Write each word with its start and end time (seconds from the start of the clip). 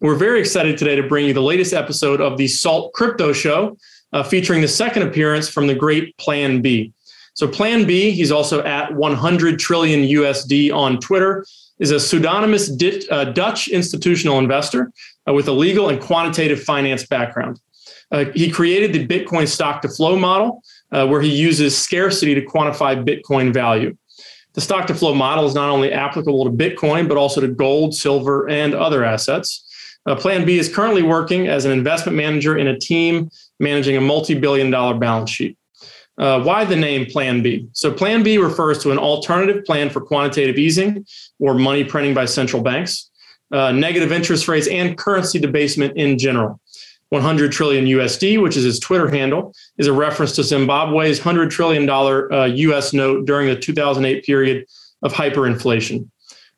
We're 0.00 0.16
very 0.16 0.40
excited 0.40 0.76
today 0.76 0.96
to 0.96 1.04
bring 1.04 1.24
you 1.24 1.32
the 1.32 1.40
latest 1.40 1.72
episode 1.72 2.20
of 2.20 2.36
the 2.36 2.48
Salt 2.48 2.92
Crypto 2.94 3.32
Show, 3.32 3.78
uh, 4.12 4.24
featuring 4.24 4.60
the 4.60 4.68
second 4.68 5.04
appearance 5.04 5.48
from 5.48 5.68
the 5.68 5.74
great 5.74 6.16
Plan 6.18 6.60
B. 6.60 6.92
So, 7.34 7.46
Plan 7.46 7.86
B, 7.86 8.10
he's 8.10 8.32
also 8.32 8.62
at 8.64 8.92
100 8.92 9.58
trillion 9.58 10.02
USD 10.02 10.74
on 10.74 10.98
Twitter, 10.98 11.46
is 11.78 11.92
a 11.92 12.00
pseudonymous 12.00 12.70
uh, 13.10 13.24
Dutch 13.24 13.68
institutional 13.68 14.38
investor 14.38 14.92
uh, 15.28 15.32
with 15.32 15.46
a 15.46 15.52
legal 15.52 15.88
and 15.88 16.00
quantitative 16.00 16.62
finance 16.62 17.06
background. 17.06 17.60
Uh, 18.10 18.26
he 18.34 18.50
created 18.50 18.92
the 18.92 19.06
Bitcoin 19.06 19.46
stock 19.46 19.80
to 19.82 19.88
flow 19.88 20.16
model, 20.16 20.62
uh, 20.90 21.06
where 21.06 21.20
he 21.20 21.30
uses 21.30 21.76
scarcity 21.76 22.34
to 22.34 22.44
quantify 22.44 23.00
Bitcoin 23.04 23.54
value. 23.54 23.96
The 24.54 24.60
stock 24.60 24.86
to 24.88 24.94
flow 24.94 25.14
model 25.14 25.46
is 25.46 25.54
not 25.54 25.70
only 25.70 25.92
applicable 25.92 26.44
to 26.44 26.50
Bitcoin, 26.50 27.08
but 27.08 27.16
also 27.16 27.40
to 27.40 27.48
gold, 27.48 27.94
silver, 27.94 28.48
and 28.48 28.74
other 28.74 29.04
assets. 29.04 29.63
Uh, 30.06 30.14
Plan 30.14 30.44
B 30.44 30.58
is 30.58 30.72
currently 30.72 31.02
working 31.02 31.48
as 31.48 31.64
an 31.64 31.72
investment 31.72 32.16
manager 32.16 32.56
in 32.56 32.66
a 32.66 32.78
team 32.78 33.30
managing 33.58 33.96
a 33.96 34.00
multi 34.00 34.34
billion 34.34 34.70
dollar 34.70 34.94
balance 34.94 35.30
sheet. 35.30 35.56
Uh, 36.16 36.40
why 36.42 36.64
the 36.64 36.76
name 36.76 37.06
Plan 37.06 37.42
B? 37.42 37.66
So, 37.72 37.92
Plan 37.92 38.22
B 38.22 38.38
refers 38.38 38.78
to 38.82 38.92
an 38.92 38.98
alternative 38.98 39.64
plan 39.64 39.90
for 39.90 40.00
quantitative 40.00 40.58
easing 40.58 41.04
or 41.38 41.54
money 41.54 41.84
printing 41.84 42.14
by 42.14 42.26
central 42.26 42.62
banks, 42.62 43.10
uh, 43.52 43.72
negative 43.72 44.12
interest 44.12 44.46
rates, 44.46 44.68
and 44.68 44.96
currency 44.96 45.38
debasement 45.38 45.96
in 45.96 46.18
general. 46.18 46.60
100 47.10 47.52
trillion 47.52 47.84
USD, 47.84 48.42
which 48.42 48.56
is 48.56 48.64
his 48.64 48.80
Twitter 48.80 49.08
handle, 49.08 49.54
is 49.78 49.86
a 49.86 49.92
reference 49.92 50.34
to 50.36 50.42
Zimbabwe's 50.42 51.20
$100 51.20 51.50
trillion 51.50 51.88
uh, 51.88 52.44
US 52.44 52.92
note 52.92 53.24
during 53.24 53.48
the 53.48 53.56
2008 53.56 54.24
period 54.24 54.66
of 55.02 55.12
hyperinflation. 55.12 56.08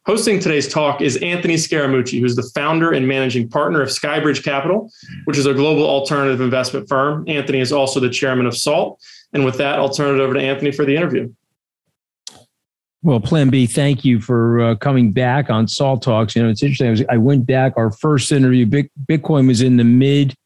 Hosting 0.07 0.39
today's 0.39 0.69
talk 0.69 1.03
is 1.03 1.17
Anthony 1.17 1.55
Scaramucci, 1.55 2.21
who's 2.21 2.37
the 2.37 2.49
founder 2.55 2.93
and 2.93 3.09
managing 3.09 3.49
partner 3.49 3.83
of 3.83 3.89
Skybridge 3.89 4.45
Capital, 4.45 4.89
which 5.25 5.37
is 5.37 5.47
a 5.47 5.53
global 5.53 5.83
alternative 5.83 6.41
investment 6.41 6.89
firm. 6.89 7.25
Anthony 7.29 7.59
is 7.59 7.73
also 7.73 7.99
the 7.99 8.09
chairman 8.09 8.47
of 8.47 8.57
SALT. 8.57 9.01
And 9.33 9.45
with 9.45 9.57
that, 9.59 9.81
I'll 9.81 9.91
turn 9.91 10.15
it 10.15 10.23
over 10.23 10.35
to 10.35 10.41
Anthony 10.41 10.71
for 10.71 10.85
the 10.85 10.95
interview. 10.95 11.35
Well, 13.03 13.19
Plan 13.19 13.51
B, 13.51 13.67
thank 13.67 14.05
you 14.05 14.21
for 14.21 14.61
uh, 14.61 14.75
coming 14.77 15.11
back 15.11 15.51
on 15.51 15.67
Salt 15.67 16.03
Talks. 16.03 16.37
You 16.37 16.45
know, 16.45 16.51
it's 16.51 16.63
interesting. 16.63 16.87
I, 16.87 16.91
was, 16.91 17.05
I 17.11 17.17
went 17.17 17.45
back, 17.45 17.73
our 17.77 17.91
first 17.91 18.31
interview, 18.31 18.65
Bitcoin 18.65 19.49
was 19.49 19.61
in 19.61 19.77
the 19.77 19.85
mid 19.85 20.37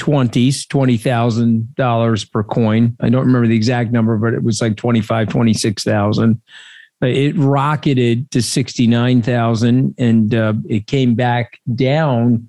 20s, 0.00 0.66
$20,000 0.66 2.32
per 2.32 2.42
coin. 2.42 2.96
I 3.00 3.08
don't 3.08 3.24
remember 3.24 3.46
the 3.46 3.56
exact 3.56 3.92
number, 3.92 4.16
but 4.16 4.34
it 4.34 4.42
was 4.42 4.60
like 4.60 4.76
25, 4.76 5.28
26,000. 5.28 6.42
It 7.00 7.36
rocketed 7.36 8.30
to 8.30 8.40
69,000 8.40 9.96
and 9.98 10.34
uh, 10.34 10.54
it 10.68 10.86
came 10.86 11.14
back 11.14 11.60
down. 11.74 12.48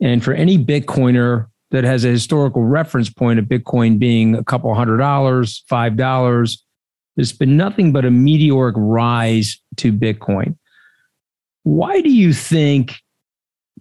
And 0.02 0.23
for 0.23 0.33
any 0.33 0.58
Bitcoiner 0.58 1.47
that 1.72 1.83
has 1.83 2.06
a 2.06 2.09
historical 2.09 2.63
reference 2.63 3.09
point 3.09 3.39
of 3.39 3.45
Bitcoin 3.45 4.00
being 4.00 4.36
a 4.36 4.44
couple 4.44 4.73
hundred 4.73 4.97
dollars, 4.97 5.63
$5, 5.69 6.58
there's 7.16 7.33
been 7.33 7.58
nothing 7.58 7.91
but 7.91 8.06
a 8.06 8.11
meteoric 8.11 8.75
rise 8.78 9.59
to 9.78 9.91
Bitcoin. 9.91 10.56
Why 11.63 12.02
do 12.02 12.09
you 12.09 12.33
think 12.33 13.02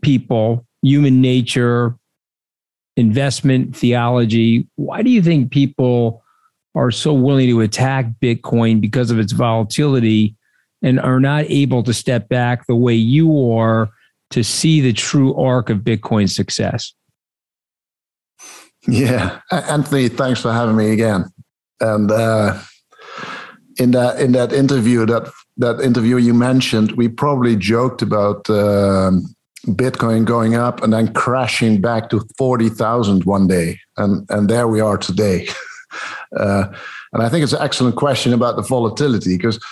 people, 0.01 0.67
human 0.83 1.21
nature, 1.21 1.97
investment 2.97 3.77
theology, 3.77 4.67
why 4.77 5.03
do 5.03 5.11
you 5.11 5.23
think 5.23 5.51
people 5.51 6.23
are 6.75 6.91
so 6.91 7.13
willing 7.13 7.49
to 7.49 7.61
attack 7.61 8.07
Bitcoin 8.23 8.81
because 8.81 9.11
of 9.11 9.19
its 9.19 9.33
volatility 9.33 10.37
and 10.83 11.01
are 11.01 11.21
not 11.21 11.45
able 11.49 11.83
to 11.83 11.95
step 11.95 12.29
back 12.29 12.67
the 12.67 12.75
way 12.75 12.95
you 12.95 13.51
are 13.53 13.89
to 14.31 14.43
see 14.43 14.81
the 14.81 14.93
true 14.93 15.35
arc 15.37 15.71
of 15.71 15.79
Bitcoin's 15.79 16.35
success? 16.35 16.93
Yeah, 18.87 19.41
Anthony, 19.51 20.09
thanks 20.09 20.41
for 20.41 20.53
having 20.53 20.77
me 20.77 20.93
again. 20.93 21.25
And 21.81 22.11
uh, 22.11 22.61
in 23.79 23.93
that 23.93 24.21
in 24.21 24.33
that 24.33 24.53
interview 24.53 25.07
that 25.07 25.31
that 25.57 25.81
interview 25.81 26.17
you 26.17 26.35
mentioned, 26.35 26.93
we 26.93 27.09
probably 27.09 27.57
joked 27.57 28.03
about 28.03 28.49
um, 28.51 29.35
Bitcoin 29.67 30.25
going 30.25 30.55
up 30.55 30.83
and 30.83 30.93
then 30.93 31.13
crashing 31.13 31.81
back 31.81 32.11
to 32.11 32.23
forty 32.37 32.69
thousand 32.69 33.25
one 33.25 33.47
day, 33.47 33.81
and 33.97 34.27
and 34.31 34.49
there 34.49 34.69
we 34.69 34.81
are 34.81 34.99
today. 34.99 35.49
uh, 36.39 36.67
and 37.13 37.23
I 37.23 37.29
think 37.29 37.45
it's 37.45 37.53
an 37.53 37.63
excellent 37.63 37.97
question 37.97 38.33
about 38.33 38.57
the 38.57 38.63
volatility 38.63 39.37
because, 39.37 39.63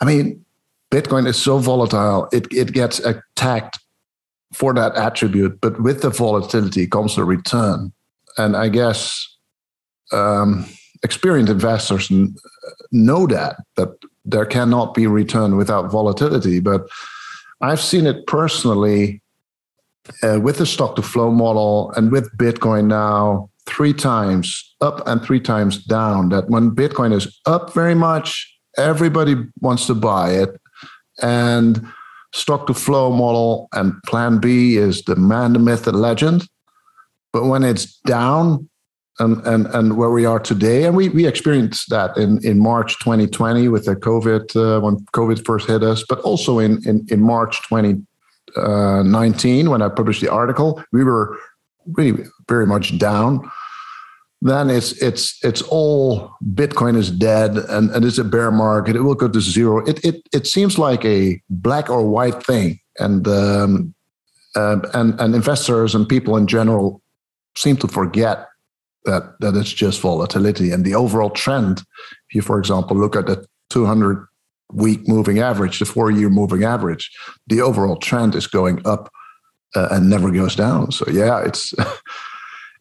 I 0.00 0.04
mean, 0.04 0.44
Bitcoin 0.90 1.26
is 1.26 1.40
so 1.40 1.58
volatile; 1.58 2.28
it 2.32 2.46
it 2.52 2.72
gets 2.72 2.98
attacked 3.00 3.78
for 4.52 4.74
that 4.74 4.94
attribute, 4.96 5.60
but 5.60 5.80
with 5.80 6.02
the 6.02 6.10
volatility 6.10 6.86
comes 6.86 7.16
the 7.16 7.24
return, 7.24 7.92
and 8.38 8.56
I 8.56 8.68
guess. 8.68 9.28
Um, 10.12 10.66
experienced 11.02 11.50
investors 11.50 12.12
know 12.92 13.26
that 13.26 13.56
that 13.76 13.88
there 14.24 14.46
cannot 14.46 14.94
be 14.94 15.06
return 15.06 15.56
without 15.56 15.90
volatility. 15.90 16.60
But 16.60 16.88
I've 17.62 17.80
seen 17.80 18.06
it 18.06 18.26
personally 18.26 19.22
uh, 20.22 20.40
with 20.40 20.58
the 20.58 20.66
stock 20.66 20.96
to 20.96 21.02
flow 21.02 21.30
model 21.30 21.92
and 21.96 22.10
with 22.10 22.36
Bitcoin 22.36 22.86
now 22.86 23.50
three 23.66 23.94
times 23.94 24.74
up 24.80 25.06
and 25.06 25.22
three 25.22 25.40
times 25.40 25.82
down. 25.84 26.30
That 26.30 26.50
when 26.50 26.72
Bitcoin 26.72 27.12
is 27.12 27.40
up 27.46 27.72
very 27.72 27.94
much, 27.94 28.52
everybody 28.76 29.36
wants 29.60 29.86
to 29.86 29.94
buy 29.94 30.32
it, 30.32 30.60
and 31.22 31.86
stock 32.34 32.66
to 32.66 32.74
flow 32.74 33.12
model 33.12 33.68
and 33.72 33.94
Plan 34.04 34.38
B 34.38 34.76
is 34.76 35.02
the 35.02 35.16
man, 35.16 35.52
the 35.52 35.60
myth, 35.60 35.84
the 35.84 35.92
legend. 35.92 36.48
But 37.32 37.44
when 37.44 37.62
it's 37.62 37.96
down, 38.00 38.68
and 39.18 39.46
and 39.46 39.66
and 39.68 39.96
where 39.96 40.10
we 40.10 40.24
are 40.24 40.40
today. 40.40 40.84
And 40.84 40.96
we 40.96 41.08
we 41.08 41.26
experienced 41.26 41.90
that 41.90 42.16
in 42.16 42.44
in 42.44 42.58
March 42.58 42.98
2020 43.00 43.68
with 43.68 43.84
the 43.84 43.96
COVID 43.96 44.56
uh, 44.56 44.80
when 44.80 44.96
COVID 45.12 45.44
first 45.44 45.68
hit 45.68 45.82
us, 45.82 46.04
but 46.08 46.20
also 46.20 46.58
in 46.58 46.80
in 46.88 47.06
in 47.10 47.20
March 47.20 47.62
2019 47.68 49.66
uh, 49.66 49.70
when 49.70 49.82
I 49.82 49.88
published 49.88 50.20
the 50.20 50.32
article, 50.32 50.82
we 50.92 51.04
were 51.04 51.38
really 51.86 52.24
very 52.48 52.66
much 52.66 52.98
down. 52.98 53.50
Then 54.40 54.70
it's 54.70 54.92
it's 55.00 55.38
it's 55.44 55.62
all 55.62 56.34
Bitcoin 56.54 56.96
is 56.96 57.10
dead 57.12 57.56
and, 57.56 57.90
and 57.90 58.04
it's 58.04 58.18
a 58.18 58.24
bear 58.24 58.50
market. 58.50 58.96
It 58.96 59.02
will 59.02 59.14
go 59.14 59.28
to 59.28 59.40
zero. 59.40 59.86
It 59.86 60.04
it 60.04 60.28
it 60.32 60.46
seems 60.48 60.78
like 60.78 61.04
a 61.04 61.40
black 61.48 61.88
or 61.88 62.08
white 62.08 62.42
thing, 62.42 62.80
and 62.98 63.28
um, 63.28 63.94
uh, 64.56 64.80
and 64.94 65.20
and 65.20 65.34
investors 65.34 65.94
and 65.94 66.08
people 66.08 66.36
in 66.36 66.48
general 66.48 67.00
seem 67.54 67.76
to 67.76 67.86
forget 67.86 68.48
that 69.04 69.34
that 69.40 69.56
it's 69.56 69.72
just 69.72 70.00
volatility 70.00 70.70
and 70.70 70.84
the 70.84 70.94
overall 70.94 71.30
trend. 71.30 71.80
If 72.28 72.34
you, 72.34 72.42
for 72.42 72.58
example, 72.58 72.96
look 72.96 73.16
at 73.16 73.26
the 73.26 73.44
200 73.70 74.26
week 74.72 75.06
moving 75.08 75.38
average, 75.38 75.78
the 75.78 75.84
four 75.84 76.10
year 76.10 76.30
moving 76.30 76.64
average, 76.64 77.10
the 77.46 77.60
overall 77.60 77.96
trend 77.96 78.34
is 78.34 78.46
going 78.46 78.84
up 78.86 79.10
uh, 79.74 79.88
and 79.90 80.08
never 80.08 80.30
goes 80.30 80.56
down. 80.56 80.92
So 80.92 81.04
yeah, 81.10 81.42
it's. 81.44 81.74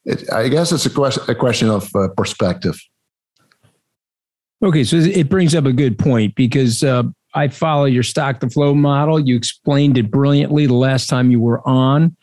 It, 0.03 0.31
I 0.33 0.47
guess 0.47 0.71
it's 0.71 0.87
a 0.87 0.89
question 0.89 1.23
a 1.27 1.35
question 1.35 1.69
of 1.69 1.95
uh, 1.95 2.07
perspective. 2.17 2.79
Okay, 4.63 4.83
so 4.83 4.97
it 4.97 5.29
brings 5.29 5.55
up 5.55 5.65
a 5.65 5.73
good 5.73 5.97
point 5.97 6.35
because 6.35 6.83
uh, 6.83 7.03
I 7.33 7.47
follow 7.47 7.85
your 7.85 8.03
stock 8.03 8.39
to 8.41 8.49
flow 8.49 8.73
model. 8.73 9.19
You 9.19 9.35
explained 9.35 9.97
it 9.97 10.11
brilliantly 10.11 10.67
the 10.67 10.73
last 10.73 11.07
time 11.07 11.31
you 11.31 11.39
were 11.39 11.67
on. 11.67 12.15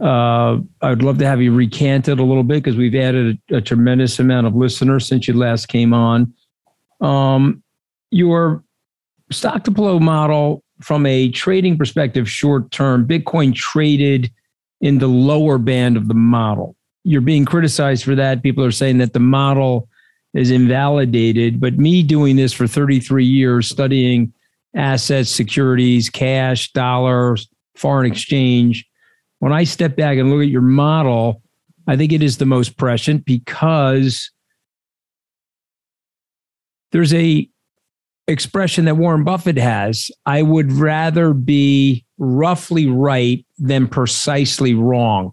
Uh, 0.00 0.58
I'd 0.80 1.02
love 1.02 1.18
to 1.18 1.26
have 1.26 1.42
you 1.42 1.54
recant 1.54 2.08
it 2.08 2.18
a 2.18 2.24
little 2.24 2.42
bit 2.42 2.62
because 2.62 2.76
we've 2.76 2.94
added 2.94 3.38
a, 3.50 3.56
a, 3.56 3.60
tremendous 3.60 4.18
amount 4.18 4.46
of 4.46 4.56
listeners 4.56 5.06
since 5.06 5.28
you 5.28 5.34
last 5.34 5.66
came 5.66 5.92
on. 5.92 6.32
Um, 7.02 7.62
your 8.10 8.64
stock 9.30 9.64
to 9.64 9.70
flow 9.70 9.98
model 9.98 10.64
from 10.80 11.04
a 11.04 11.28
trading 11.30 11.76
perspective, 11.76 12.30
short 12.30 12.70
term, 12.70 13.06
Bitcoin 13.06 13.54
traded 13.54 14.32
in 14.80 14.98
the 14.98 15.06
lower 15.06 15.58
band 15.58 15.98
of 15.98 16.08
the 16.08 16.14
model. 16.14 16.76
You're 17.04 17.20
being 17.20 17.44
criticized 17.44 18.04
for 18.04 18.14
that. 18.14 18.42
People 18.42 18.64
are 18.64 18.70
saying 18.70 18.98
that 18.98 19.12
the 19.12 19.20
model 19.20 19.88
is 20.32 20.50
invalidated. 20.50 21.60
But 21.60 21.78
me 21.78 22.02
doing 22.02 22.36
this 22.36 22.52
for 22.52 22.66
33 22.66 23.24
years, 23.24 23.68
studying 23.68 24.32
assets, 24.74 25.30
securities, 25.30 26.08
cash, 26.08 26.72
dollars, 26.72 27.48
foreign 27.74 28.10
exchange, 28.10 28.86
when 29.40 29.52
I 29.52 29.64
step 29.64 29.96
back 29.96 30.16
and 30.18 30.30
look 30.30 30.42
at 30.42 30.48
your 30.48 30.62
model, 30.62 31.42
I 31.86 31.96
think 31.96 32.12
it 32.12 32.22
is 32.22 32.36
the 32.38 32.46
most 32.46 32.76
prescient 32.76 33.24
because 33.24 34.30
there's 36.92 37.12
a 37.12 37.48
expression 38.28 38.84
that 38.84 38.96
Warren 38.96 39.24
Buffett 39.24 39.56
has. 39.56 40.10
I 40.26 40.42
would 40.42 40.70
rather 40.72 41.32
be 41.32 42.04
roughly 42.18 42.86
right 42.86 43.44
than 43.58 43.88
precisely 43.88 44.74
wrong. 44.74 45.32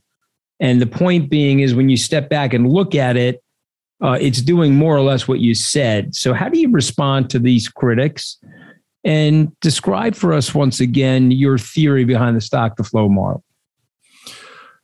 And 0.59 0.81
the 0.81 0.87
point 0.87 1.29
being 1.29 1.59
is 1.59 1.75
when 1.75 1.89
you 1.89 1.97
step 1.97 2.29
back 2.29 2.53
and 2.53 2.71
look 2.71 2.95
at 2.95 3.17
it, 3.17 3.43
uh, 4.01 4.17
it's 4.19 4.41
doing 4.41 4.73
more 4.73 4.95
or 4.95 5.01
less 5.01 5.27
what 5.27 5.39
you 5.39 5.53
said. 5.53 6.15
So, 6.15 6.33
how 6.33 6.49
do 6.49 6.59
you 6.59 6.71
respond 6.71 7.29
to 7.31 7.39
these 7.39 7.67
critics? 7.67 8.37
And 9.03 9.57
describe 9.59 10.15
for 10.15 10.33
us 10.33 10.53
once 10.53 10.79
again 10.79 11.31
your 11.31 11.57
theory 11.57 12.03
behind 12.03 12.35
the 12.35 12.41
stock 12.41 12.77
to 12.77 12.83
flow 12.83 13.09
model. 13.09 13.43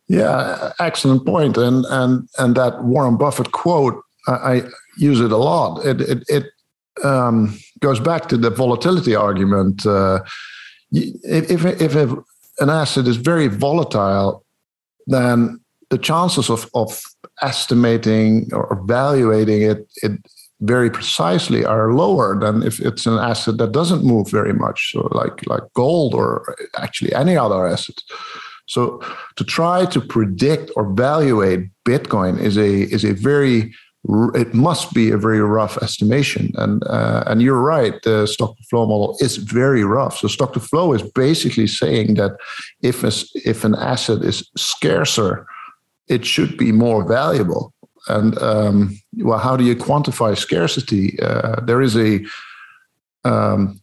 Yeah, 0.08 0.74
excellent 0.80 1.26
point. 1.26 1.58
And 1.58 1.86
and 1.90 2.28
and 2.38 2.56
that 2.56 2.84
Warren 2.84 3.18
Buffett 3.18 3.52
quote, 3.52 4.02
I, 4.28 4.32
I 4.32 4.62
use 4.98 5.20
it 5.22 5.32
a 5.32 5.38
lot. 5.38 5.86
It 5.86 6.02
it, 6.02 6.24
it 6.28 6.46
um, 7.04 7.58
goes 7.80 8.00
back 8.00 8.28
to 8.30 8.38
the 8.38 8.50
volatility 8.50 9.16
argument. 9.16 9.86
Uh, 9.86 10.20
if 10.92 11.66
if, 11.66 11.96
if 11.96 11.96
an 12.60 12.70
asset 12.70 13.08
is 13.08 13.18
very 13.18 13.48
volatile, 13.48 14.46
then 15.08 15.60
the 15.90 15.98
chances 15.98 16.50
of 16.50 16.70
of 16.74 17.02
estimating 17.42 18.50
or 18.54 18.80
evaluating 18.82 19.62
it, 19.62 19.88
it 20.04 20.12
very 20.62 20.90
precisely 20.90 21.66
are 21.66 21.94
lower 21.94 22.40
than 22.40 22.64
if 22.64 22.80
it's 22.80 23.06
an 23.06 23.18
asset 23.18 23.58
that 23.58 23.72
doesn't 23.72 24.04
move 24.04 24.30
very 24.30 24.54
much, 24.54 24.92
so 24.92 25.08
like 25.12 25.46
like 25.48 25.64
gold 25.74 26.14
or 26.14 26.56
actually 26.78 27.14
any 27.14 27.38
other 27.38 27.68
asset. 27.68 27.96
So 28.66 29.02
to 29.36 29.44
try 29.44 29.86
to 29.86 30.02
predict 30.02 30.72
or 30.76 30.90
evaluate 30.92 31.70
Bitcoin 31.86 32.40
is 32.40 32.58
a 32.58 32.84
is 32.94 33.04
a 33.04 33.14
very 33.14 33.74
it 34.36 34.54
must 34.54 34.94
be 34.94 35.12
a 35.12 35.18
very 35.18 35.40
rough 35.40 35.78
estimation. 35.82 36.52
And 36.56 36.84
uh, 36.88 37.24
and 37.28 37.42
you're 37.42 37.62
right, 37.62 38.02
the 38.04 38.28
stock 38.28 38.58
to 38.58 38.64
flow 38.64 38.86
model 38.86 39.18
is 39.20 39.38
very 39.38 39.84
rough. 39.84 40.18
So 40.18 40.28
stock 40.28 40.54
to 40.54 40.60
flow 40.60 40.94
is 40.94 41.02
basically 41.02 41.68
saying 41.68 42.16
that 42.16 42.34
if 42.82 43.04
a, 43.04 43.12
if 43.48 43.64
an 43.64 43.76
asset 43.76 44.22
is 44.24 44.50
scarcer, 44.58 45.46
it 46.08 46.26
should 46.26 46.58
be 46.58 46.72
more 46.72 47.08
valuable. 47.08 47.74
And 48.08 48.38
um, 48.40 49.00
well, 49.20 49.40
how 49.40 49.56
do 49.56 49.64
you 49.64 49.76
quantify 49.76 50.38
scarcity? 50.38 51.18
Uh, 51.22 51.62
there 51.62 51.82
is 51.82 51.96
a 51.96 52.26
um, 53.24 53.80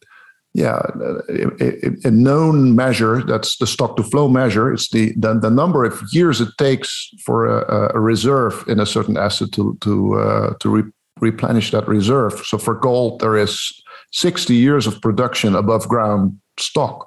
yeah, 0.53 0.83
a, 1.29 2.09
a, 2.09 2.11
known 2.11 2.75
measure 2.75 3.23
that's 3.23 3.57
the 3.59 3.67
stock 3.67 3.97
to 3.97 4.03
flow 4.03 4.29
measure. 4.29 4.73
It's 4.73 4.89
the, 4.91 5.13
the, 5.17 5.35
the 5.35 5.51
number 5.51 5.85
of 5.85 6.03
years 6.11 6.41
it 6.41 6.49
takes 6.59 7.09
for 7.25 7.47
a, 7.47 7.95
a 7.95 8.01
reserve 8.01 8.65
in 8.67 8.81
a 8.81 8.87
certain 8.87 9.17
asset 9.17 9.53
to 9.53 9.79
to 9.83 10.15
uh, 10.15 10.55
to 10.59 10.69
re, 10.69 10.83
replenish 11.21 11.71
that 11.71 11.87
reserve. 11.87 12.33
So 12.45 12.59
for 12.59 12.75
gold, 12.75 13.21
there 13.21 13.37
is 13.37 13.73
60 14.13 14.55
years 14.55 14.89
of 14.89 15.01
production 15.01 15.55
above 15.55 15.87
ground 15.89 16.37
stock. 16.59 17.07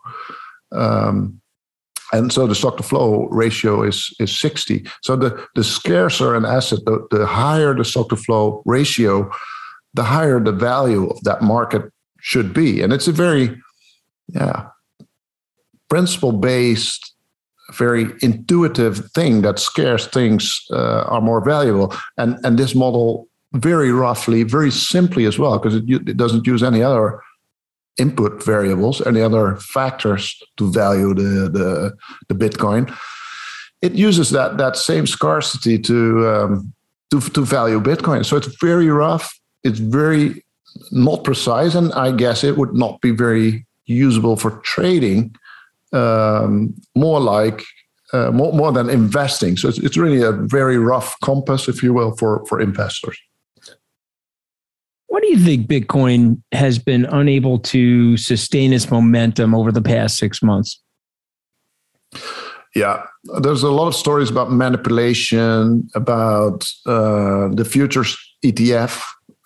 Um, 0.71 1.41
and 2.13 2.31
so 2.31 2.47
the 2.47 2.55
stock 2.55 2.77
to 2.77 2.83
flow 2.83 3.27
ratio 3.29 3.83
is 3.83 4.13
is 4.19 4.39
60. 4.39 4.85
So 5.01 5.17
the 5.17 5.47
the 5.55 5.65
scarcer 5.65 6.33
an 6.33 6.45
asset, 6.45 6.79
the, 6.85 7.05
the 7.11 7.25
higher 7.25 7.75
the 7.75 7.83
stock 7.83 8.07
to 8.09 8.15
flow 8.15 8.61
ratio, 8.65 9.29
the 9.93 10.03
higher 10.03 10.39
the 10.39 10.53
value 10.53 11.09
of 11.09 11.21
that 11.23 11.41
market 11.41 11.91
should 12.23 12.53
be. 12.53 12.81
And 12.81 12.93
it's 12.93 13.07
a 13.07 13.11
very, 13.11 13.61
yeah, 14.27 14.67
principle 15.89 16.31
based, 16.31 17.13
very 17.73 18.05
intuitive 18.21 19.11
thing 19.11 19.41
that 19.41 19.59
scarce 19.59 20.07
things 20.07 20.65
uh, 20.71 21.03
are 21.03 21.21
more 21.21 21.43
valuable. 21.43 21.93
And, 22.17 22.37
and 22.45 22.57
this 22.57 22.73
model, 22.73 23.27
very 23.51 23.91
roughly, 23.91 24.43
very 24.43 24.71
simply 24.71 25.25
as 25.25 25.37
well, 25.37 25.59
because 25.59 25.75
it, 25.75 25.83
it 25.87 26.17
doesn't 26.17 26.47
use 26.47 26.63
any 26.63 26.81
other 26.81 27.21
input 27.97 28.43
variables, 28.43 29.05
any 29.05 29.21
other 29.21 29.57
factors 29.57 30.41
to 30.57 30.71
value 30.71 31.13
the, 31.13 31.49
the, 31.49 31.93
the 32.29 32.35
Bitcoin. 32.35 32.91
It 33.81 33.93
uses 33.93 34.29
that, 34.29 34.57
that 34.57 34.77
same 34.77 35.05
scarcity 35.05 35.77
to, 35.79 36.27
um, 36.27 36.73
to, 37.11 37.19
to 37.19 37.45
value 37.45 37.81
Bitcoin. 37.81 38.25
So 38.25 38.37
it's 38.37 38.55
very 38.61 38.87
rough. 38.87 39.37
It's 39.63 39.79
very 39.79 40.43
not 40.91 41.23
precise, 41.23 41.75
and 41.75 41.93
I 41.93 42.11
guess 42.11 42.43
it 42.43 42.57
would 42.57 42.73
not 42.73 43.01
be 43.01 43.11
very 43.11 43.65
usable 43.85 44.35
for 44.35 44.51
trading. 44.63 45.35
Um, 45.91 46.73
more 46.95 47.19
like 47.19 47.63
uh, 48.13 48.31
more 48.31 48.53
more 48.53 48.71
than 48.71 48.89
investing. 48.89 49.57
So 49.57 49.69
it's, 49.69 49.79
it's 49.79 49.97
really 49.97 50.21
a 50.21 50.31
very 50.31 50.77
rough 50.77 51.19
compass, 51.21 51.67
if 51.67 51.83
you 51.83 51.93
will, 51.93 52.15
for 52.17 52.45
for 52.45 52.61
investors. 52.61 53.17
What 55.07 55.21
do 55.21 55.29
you 55.29 55.37
think 55.37 55.67
Bitcoin 55.67 56.41
has 56.51 56.79
been 56.79 57.05
unable 57.05 57.59
to 57.59 58.17
sustain 58.17 58.73
its 58.73 58.89
momentum 58.89 59.53
over 59.53 59.71
the 59.71 59.81
past 59.81 60.17
six 60.17 60.41
months? 60.41 60.81
Yeah, 62.73 63.03
there's 63.41 63.61
a 63.61 63.69
lot 63.69 63.87
of 63.87 63.95
stories 63.95 64.31
about 64.31 64.51
manipulation, 64.51 65.87
about 65.93 66.67
uh, 66.87 67.49
the 67.49 67.63
futures 67.63 68.17
ETF 68.43 69.03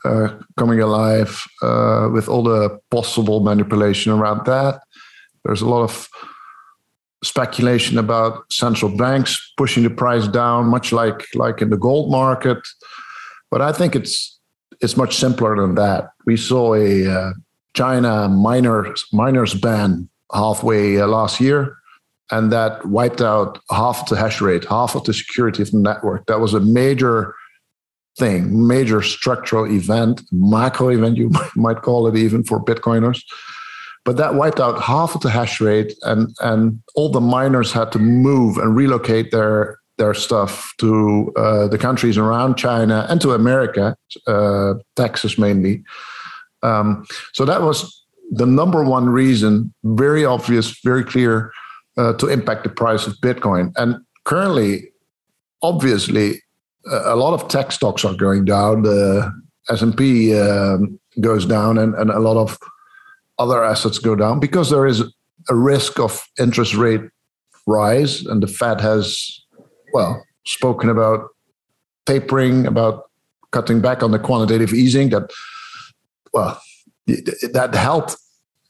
uh, 0.07 0.39
coming 0.57 0.79
alive 0.79 1.43
uh, 1.61 2.09
with 2.13 2.27
all 2.29 2.43
the 2.43 2.79
possible 2.91 3.39
manipulation 3.41 4.11
around 4.11 4.45
that. 4.45 4.81
There's 5.43 5.61
a 5.61 5.69
lot 5.69 5.83
of 5.83 6.07
speculation 7.23 7.97
about 7.97 8.51
central 8.51 8.95
banks 8.95 9.53
pushing 9.57 9.83
the 9.83 9.89
price 9.89 10.27
down, 10.27 10.67
much 10.67 10.91
like 10.91 11.25
like 11.35 11.61
in 11.61 11.69
the 11.69 11.77
gold 11.77 12.11
market. 12.11 12.59
But 13.51 13.61
I 13.61 13.71
think 13.71 13.95
it's 13.95 14.39
it's 14.81 14.97
much 14.97 15.15
simpler 15.15 15.55
than 15.55 15.75
that. 15.75 16.11
We 16.25 16.37
saw 16.37 16.75
a 16.75 17.07
uh, 17.07 17.31
China 17.73 18.29
miners 18.29 19.05
miners 19.11 19.53
ban 19.53 20.09
halfway 20.33 20.99
uh, 20.99 21.07
last 21.07 21.39
year, 21.39 21.77
and 22.31 22.51
that 22.51 22.85
wiped 22.85 23.21
out 23.21 23.59
half 23.71 24.03
of 24.03 24.09
the 24.09 24.17
hash 24.17 24.41
rate, 24.41 24.65
half 24.65 24.95
of 24.95 25.03
the 25.03 25.13
security 25.13 25.61
of 25.61 25.71
the 25.71 25.79
network. 25.79 26.25
That 26.27 26.39
was 26.39 26.53
a 26.53 26.59
major 26.59 27.33
thing, 28.17 28.67
major 28.67 29.01
structural 29.01 29.71
event, 29.71 30.21
macro 30.31 30.89
event, 30.89 31.17
you 31.17 31.31
might 31.55 31.81
call 31.81 32.07
it 32.07 32.15
even 32.15 32.43
for 32.43 32.63
Bitcoiners. 32.63 33.21
But 34.05 34.17
that 34.17 34.35
wiped 34.35 34.59
out 34.59 34.81
half 34.81 35.15
of 35.15 35.21
the 35.21 35.29
hash 35.29 35.59
rate, 35.59 35.93
and, 36.03 36.33
and 36.39 36.81
all 36.95 37.09
the 37.09 37.19
miners 37.19 37.73
had 37.73 37.91
to 37.91 37.99
move 37.99 38.57
and 38.57 38.75
relocate 38.75 39.31
their, 39.31 39.79
their 39.97 40.13
stuff 40.13 40.73
to 40.79 41.33
uh, 41.35 41.67
the 41.67 41.77
countries 41.77 42.17
around 42.17 42.55
China 42.55 43.05
and 43.09 43.19
to 43.19 43.33
America, 43.33 43.97
uh, 44.25 44.75
Texas 44.95 45.37
mainly. 45.37 45.83
Um, 46.63 47.05
so 47.33 47.43
that 47.45 47.61
was 47.61 48.05
the 48.31 48.45
number 48.45 48.83
one 48.83 49.09
reason, 49.09 49.73
very 49.83 50.23
obvious, 50.25 50.79
very 50.83 51.03
clear, 51.03 51.51
uh, 51.97 52.13
to 52.13 52.27
impact 52.27 52.63
the 52.63 52.69
price 52.69 53.07
of 53.07 53.13
Bitcoin. 53.15 53.73
And 53.75 53.97
currently, 54.23 54.89
obviously, 55.61 56.41
a 56.91 57.15
lot 57.15 57.33
of 57.33 57.47
tech 57.47 57.71
stocks 57.71 58.05
are 58.05 58.13
going 58.13 58.45
down. 58.45 58.83
The 58.83 59.31
S 59.69 59.81
and 59.81 59.95
P 59.95 60.37
um, 60.39 60.99
goes 61.21 61.45
down, 61.45 61.77
and, 61.77 61.93
and 61.95 62.09
a 62.09 62.19
lot 62.19 62.37
of 62.37 62.57
other 63.39 63.63
assets 63.63 63.99
go 63.99 64.15
down 64.15 64.39
because 64.39 64.69
there 64.69 64.85
is 64.85 65.03
a 65.49 65.55
risk 65.55 65.99
of 65.99 66.23
interest 66.39 66.75
rate 66.75 67.01
rise, 67.65 68.25
and 68.25 68.41
the 68.41 68.47
Fed 68.47 68.81
has, 68.81 69.41
well, 69.93 70.25
spoken 70.45 70.89
about 70.89 71.29
tapering, 72.05 72.65
about 72.65 73.03
cutting 73.51 73.81
back 73.81 74.03
on 74.03 74.11
the 74.11 74.19
quantitative 74.19 74.73
easing. 74.73 75.09
That, 75.09 75.31
well, 76.33 76.59
that 77.05 77.75
helped 77.75 78.15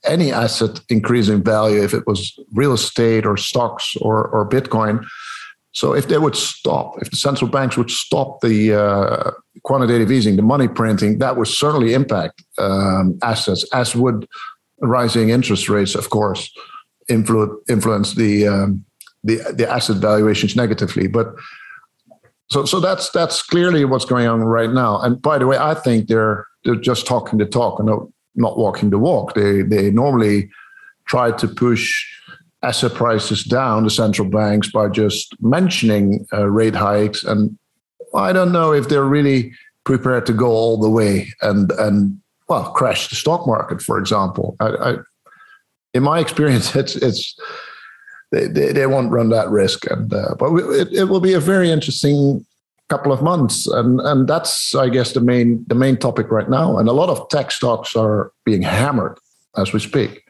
any 0.04 0.32
asset 0.32 0.80
increase 0.90 1.28
in 1.28 1.44
value 1.44 1.84
if 1.84 1.94
it 1.94 2.06
was 2.08 2.38
real 2.54 2.74
estate 2.74 3.26
or 3.26 3.38
stocks 3.38 3.96
or 3.98 4.28
or 4.28 4.48
Bitcoin. 4.48 5.06
So 5.72 5.94
if 5.94 6.08
they 6.08 6.18
would 6.18 6.36
stop, 6.36 6.96
if 7.02 7.12
the 7.12 7.18
central 7.18 7.50
banks 7.52 7.78
would 7.78 7.92
stop 7.92 8.42
the 8.42 8.74
uh, 8.74 9.32
quantitative 9.64 10.12
easing, 10.12 10.36
the 10.36 10.42
money 10.42 10.68
printing, 10.68 11.20
that 11.20 11.38
would 11.38 11.48
certainly 11.48 11.94
impact 11.94 12.44
um, 12.58 13.20
assets, 13.22 13.64
as 13.74 13.96
would 13.96 14.28
rising 14.80 15.30
interest 15.30 15.70
rates, 15.70 15.94
of 15.94 16.10
course, 16.10 16.52
influ- 17.10 17.56
influence 17.70 18.16
the, 18.16 18.48
um, 18.48 18.86
the 19.24 19.38
the 19.54 19.70
asset 19.70 19.98
valuations 19.98 20.56
negatively. 20.56 21.08
But 21.08 21.36
so 22.50 22.66
so 22.66 22.80
that's 22.80 23.10
that's 23.10 23.42
clearly 23.42 23.86
what's 23.86 24.06
going 24.06 24.28
on 24.28 24.42
right 24.44 24.72
now. 24.72 25.00
And 25.02 25.22
by 25.22 25.38
the 25.38 25.48
way, 25.48 25.58
I 25.58 25.74
think 25.74 26.08
they're 26.08 26.46
they're 26.64 26.76
just 26.76 27.06
talking 27.06 27.40
the 27.40 27.46
talk 27.46 27.80
and 27.80 27.88
not, 27.88 28.08
not 28.36 28.58
walking 28.58 28.90
the 28.90 29.00
walk. 29.00 29.34
They 29.34 29.62
they 29.62 29.92
normally 29.92 30.50
try 31.06 31.32
to 31.32 31.48
push 31.48 32.06
asset 32.68 32.94
prices 32.94 33.44
down, 33.44 33.84
the 33.84 33.90
central 33.90 34.30
banks, 34.30 34.70
by 34.72 34.90
just 34.90 35.34
mentioning 35.42 36.26
uh, 36.34 36.50
rate 36.50 36.76
hikes. 36.76 37.24
And 37.24 37.58
I 38.14 38.34
don't 38.34 38.52
know 38.52 38.74
if 38.74 38.90
they're 38.90 39.06
really 39.06 39.54
prepared 39.86 40.26
to 40.26 40.34
go 40.34 40.48
all 40.48 40.78
the 40.78 40.90
way 40.90 41.34
and 41.42 41.72
and 41.74 42.20
well 42.50 42.72
crash 42.72 43.10
the 43.10 43.16
stock 43.16 43.48
market, 43.48 43.82
for 43.82 43.98
example. 43.98 44.56
I, 44.60 44.68
I, 44.68 44.96
in 45.94 46.04
my 46.04 46.20
experience, 46.26 46.76
it's 46.76 46.96
it's 46.98 47.36
they, 48.32 48.48
they, 48.48 48.74
they 48.74 48.88
won't 48.88 49.12
run 49.12 49.30
that 49.30 49.50
risk, 49.50 49.90
and 49.90 50.14
uh, 50.14 50.36
but 50.38 50.54
it, 50.82 50.90
it 50.92 51.06
will 51.06 51.22
be 51.22 51.34
a 51.34 51.40
very 51.40 51.72
interesting 51.72 52.46
couple 52.90 53.12
of 53.12 53.22
months 53.22 53.68
and 53.68 54.00
and 54.00 54.30
that's 54.30 54.74
i 54.74 54.88
guess 54.88 55.12
the 55.12 55.20
main 55.20 55.66
the 55.68 55.76
main 55.76 55.98
topic 55.98 56.32
right 56.32 56.50
now 56.50 56.78
and 56.78 56.88
a 56.88 56.94
lot 56.94 57.10
of 57.10 57.28
tech 57.28 57.52
stocks 57.52 57.98
are 57.98 58.32
being 58.46 58.62
hammered 58.62 59.18
as 59.58 59.74
we 59.74 59.80
speak 59.80 60.24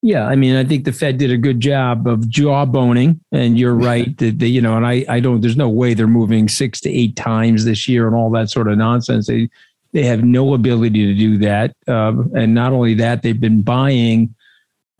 Yeah, 0.00 0.26
I 0.26 0.36
mean, 0.36 0.54
I 0.54 0.64
think 0.64 0.84
the 0.84 0.92
Fed 0.92 1.18
did 1.18 1.32
a 1.32 1.36
good 1.36 1.58
job 1.58 2.06
of 2.06 2.20
jawboning, 2.20 3.18
and 3.32 3.58
you're 3.58 3.74
right 3.90 4.16
that 4.18 4.38
they, 4.38 4.46
you 4.46 4.60
know, 4.60 4.76
and 4.76 4.86
I, 4.86 5.04
I 5.08 5.20
don't. 5.20 5.40
There's 5.40 5.56
no 5.56 5.68
way 5.68 5.94
they're 5.94 6.06
moving 6.06 6.48
six 6.48 6.80
to 6.82 6.90
eight 6.90 7.16
times 7.16 7.64
this 7.64 7.88
year 7.88 8.06
and 8.06 8.14
all 8.14 8.30
that 8.30 8.50
sort 8.50 8.68
of 8.68 8.78
nonsense. 8.78 9.26
They, 9.26 9.48
they 9.92 10.04
have 10.04 10.22
no 10.22 10.54
ability 10.54 11.06
to 11.06 11.14
do 11.14 11.38
that, 11.38 11.74
uh, 11.88 12.12
and 12.34 12.54
not 12.54 12.72
only 12.72 12.94
that, 12.94 13.22
they've 13.22 13.40
been 13.40 13.62
buying 13.62 14.34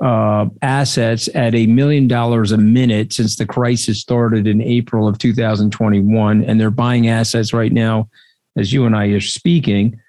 uh, 0.03 0.47
assets 0.63 1.29
at 1.35 1.55
a 1.55 1.67
million 1.67 2.09
dollars 2.09 2.53
a 2.53 2.59
minute 2.59 3.13
since 3.13 3.37
the 3.37 3.47
crisis 3.47 4.01
started 4.01 4.47
in 4.47 4.61
April 4.63 5.07
of 5.07 5.19
2021, 5.19 6.45
and 6.45 6.61
they're 6.61 6.71
buying 6.71 7.09
assets 7.09 7.53
right 7.53 7.73
now, 7.73 8.09
as 8.57 8.73
you 8.73 8.87
and 8.87 8.97
I 8.97 9.07
are 9.07 9.21
speaking. 9.21 10.01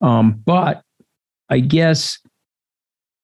Um, 0.00 0.42
but 0.44 0.82
I 1.48 1.60
guess 1.60 2.18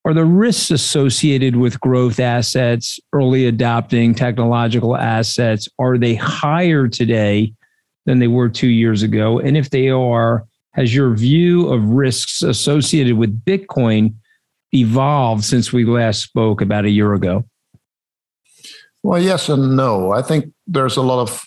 are 0.05 0.15
the 0.15 0.25
risks 0.25 0.71
associated 0.71 1.57
with 1.57 1.81
growth 1.81 2.21
assets, 2.21 2.99
early 3.13 3.47
adopting 3.47 4.15
technological 4.15 4.97
assets, 4.97 5.69
are 5.79 5.99
they 5.99 6.15
higher 6.15 6.89
today 6.89 7.53
than 8.07 8.19
they 8.19 8.29
were 8.29 8.49
two 8.49 8.69
years 8.69 9.03
ago? 9.03 9.39
And 9.39 9.57
if 9.57 9.71
they 9.71 9.91
are, 9.91 10.47
has 10.73 10.95
your 10.95 11.15
view 11.15 11.69
of 11.69 11.85
risks 11.85 12.43
associated 12.43 13.19
with 13.19 13.45
Bitcoin 13.45 14.15
evolved 14.73 15.45
since 15.45 15.73
we 15.73 15.85
last 15.85 16.23
spoke 16.23 16.63
about 16.63 16.87
a 16.87 16.91
year 16.91 17.13
ago? 17.13 17.45
Well, 19.03 19.21
yes 19.21 19.49
and 19.49 19.77
no. 19.77 20.13
I 20.13 20.23
think 20.23 20.53
there's 20.67 20.97
a 20.97 21.03
lot 21.03 21.21
of 21.21 21.45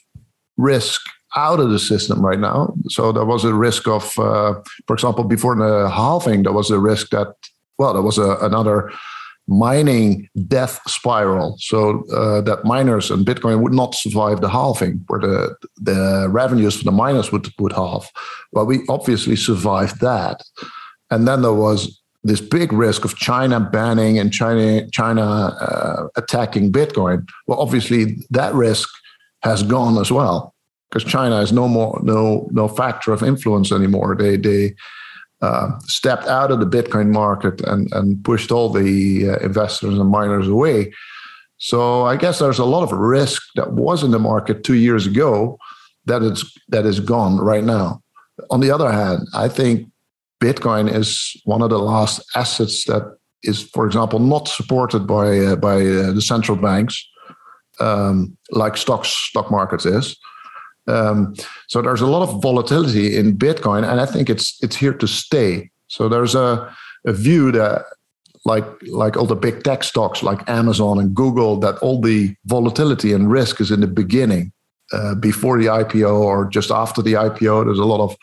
risk 0.58 1.02
out 1.36 1.60
of 1.60 1.72
the 1.72 1.80
system 1.80 2.24
right 2.24 2.40
now. 2.40 2.76
So 2.90 3.12
there 3.12 3.26
was 3.26 3.44
a 3.44 3.54
risk 3.54 3.88
of, 3.88 4.18
uh, 4.20 4.62
for 4.86 4.94
example, 4.94 5.24
before 5.24 5.56
the 5.56 5.90
halving, 5.90 6.44
there 6.44 6.54
was 6.54 6.70
a 6.70 6.80
risk 6.80 7.10
that 7.10 7.34
well, 7.78 7.94
there 7.94 8.02
was 8.02 8.18
a, 8.18 8.38
another 8.42 8.92
mining 9.48 10.30
death 10.48 10.80
spiral. 10.88 11.56
So 11.60 12.06
uh, 12.12 12.42
that 12.42 12.64
miners 12.64 13.12
and 13.12 13.26
Bitcoin 13.26 13.62
would 13.62 13.74
not 13.74 13.96
survive 13.96 14.42
the 14.42 14.50
halving, 14.50 15.04
where 15.08 15.20
the 15.20 15.56
the 15.78 16.28
revenues 16.30 16.78
for 16.78 16.84
the 16.84 16.92
miners 16.92 17.32
would 17.32 17.48
would 17.60 17.74
halve. 17.74 18.10
Well, 18.52 18.66
we 18.66 18.82
obviously 18.90 19.36
survived 19.36 20.00
that, 20.02 20.44
and 21.10 21.28
then 21.28 21.42
there 21.42 21.54
was 21.54 22.00
this 22.24 22.40
big 22.40 22.72
risk 22.72 23.04
of 23.04 23.18
China 23.18 23.60
banning 23.60 24.18
and 24.18 24.32
China 24.32 24.90
China 24.92 25.24
uh, 25.24 26.08
attacking 26.16 26.72
Bitcoin. 26.72 27.28
Well, 27.48 27.60
obviously 27.60 28.18
that 28.30 28.54
risk 28.54 28.90
has 29.42 29.62
gone 29.62 29.98
as 30.00 30.10
well 30.10 30.54
because 30.90 31.10
China 31.10 31.42
is 31.42 31.52
no 31.52 31.68
more 31.68 32.00
no 32.04 32.48
no 32.52 32.68
factor 32.68 33.12
of 33.12 33.24
influence 33.24 33.72
anymore. 33.72 34.16
They 34.16 34.38
they 34.38 34.76
uh, 35.44 35.78
stepped 35.82 36.26
out 36.26 36.52
of 36.52 36.60
the 36.62 36.66
Bitcoin 36.78 37.10
market 37.10 37.60
and, 37.68 37.92
and 37.92 38.24
pushed 38.24 38.50
all 38.50 38.70
the 38.70 39.30
uh, 39.30 39.38
investors 39.40 40.00
and 40.00 40.10
miners 40.10 40.48
away. 40.48 40.94
So 41.58 42.06
I 42.06 42.16
guess 42.16 42.40
there's 42.40 42.60
a 42.60 42.66
lot 42.76 42.84
of 42.84 42.92
risk 42.98 43.42
that 43.56 43.74
was 43.74 44.04
in 44.04 44.12
the 44.12 44.20
market 44.20 44.64
two 44.64 44.76
years 44.76 45.06
ago 45.06 45.58
that 46.06 46.22
it's 46.24 46.44
that 46.70 46.86
is 46.86 47.00
gone 47.00 47.38
right 47.38 47.64
now. 47.64 48.02
On 48.52 48.62
the 48.62 48.72
other 48.72 48.92
hand, 48.92 49.28
I 49.34 49.50
think 49.50 49.90
Bitcoin 50.42 50.94
is 50.94 51.36
one 51.44 51.62
of 51.62 51.70
the 51.70 51.80
last 51.80 52.22
assets 52.36 52.86
that 52.86 53.04
is, 53.44 53.64
for 53.64 53.86
example, 53.86 54.20
not 54.20 54.48
supported 54.48 55.06
by 55.08 55.40
uh, 55.40 55.56
by 55.58 55.76
uh, 55.76 56.12
the 56.14 56.22
central 56.22 56.58
banks 56.58 56.96
um, 57.80 58.38
like 58.52 58.78
stocks 58.78 59.10
stock 59.10 59.52
markets 59.52 59.86
is. 59.86 60.18
Um, 60.88 61.34
so 61.68 61.82
there's 61.82 62.02
a 62.02 62.08
lot 62.08 62.28
of 62.28 62.42
volatility 62.42 63.18
in 63.18 63.38
Bitcoin, 63.38 63.90
and 63.90 64.02
I 64.02 64.06
think 64.06 64.30
it's 64.30 64.62
it's 64.64 64.76
here 64.76 64.94
to 64.94 65.08
stay. 65.08 65.72
So 65.88 66.10
there's 66.10 66.36
a, 66.36 66.74
a 67.06 67.14
view 67.14 67.52
that 67.52 67.86
like 68.46 68.66
like 68.88 69.16
all 69.16 69.26
the 69.26 69.36
big 69.36 69.64
tech 69.64 69.84
stocks 69.84 70.24
like 70.24 70.48
Amazon 70.50 71.00
and 71.00 71.16
Google, 71.16 71.60
that 71.60 71.78
all 71.78 72.02
the 72.02 72.36
volatility 72.46 73.14
and 73.14 73.32
risk 73.32 73.62
is 73.62 73.72
in 73.72 73.80
the 73.82 73.88
beginning, 73.88 74.52
uh, 74.92 75.16
before 75.16 75.58
the 75.58 75.68
IPO 75.68 76.20
or 76.20 76.46
just 76.46 76.70
after 76.70 77.02
the 77.02 77.14
IPO. 77.14 77.66
There's 77.66 77.80
a 77.80 77.86
lot 77.86 78.02
of 78.02 78.16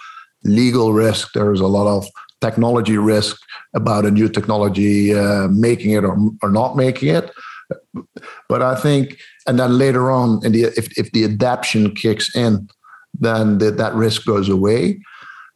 legal 0.45 0.93
risk. 0.93 1.33
There's 1.33 1.61
a 1.61 1.67
lot 1.67 1.87
of 1.87 2.07
technology 2.41 2.97
risk 2.97 3.37
about 3.75 4.07
a 4.07 4.11
new 4.11 4.29
technology 4.29 5.15
uh, 5.15 5.49
making 5.49 5.93
it 5.93 6.05
or, 6.05 6.17
or 6.43 6.51
not 6.51 6.77
making 6.77 7.15
it. 7.15 7.31
But 8.49 8.63
I 8.63 8.75
think 8.75 9.19
and 9.47 9.59
then 9.59 9.79
later 9.79 10.11
on, 10.11 10.41
if 10.45 10.99
if 10.99 11.11
the 11.13 11.25
adaption 11.25 11.95
kicks 11.95 12.35
in, 12.37 12.69
then 13.15 13.59
the, 13.59 13.71
that 13.71 13.95
risk 13.95 14.25
goes 14.25 14.49
away. 14.49 15.01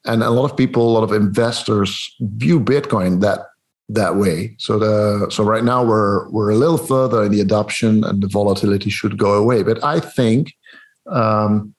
And 0.07 0.23
a 0.23 0.31
lot 0.31 0.51
of 0.51 0.57
people, 0.57 0.87
a 0.89 0.93
lot 0.93 1.05
of 1.05 1.13
investors 1.13 2.15
view 2.21 2.61
Bitcoin 2.61 3.21
that 3.21 3.41
that 3.89 4.17
way. 4.17 4.57
So 4.59 4.79
the 4.79 5.31
so 5.31 5.45
right 5.45 5.65
now 5.65 5.85
we're 5.85 6.29
we're 6.31 6.51
a 6.51 6.57
little 6.57 6.79
further 6.79 7.25
in 7.25 7.33
the 7.33 7.41
adoption, 7.41 8.05
and 8.05 8.23
the 8.23 8.29
volatility 8.29 8.91
should 8.91 9.19
go 9.19 9.35
away. 9.35 9.63
But 9.63 9.83
I 9.85 10.01
think 10.01 10.53
um, 11.07 11.75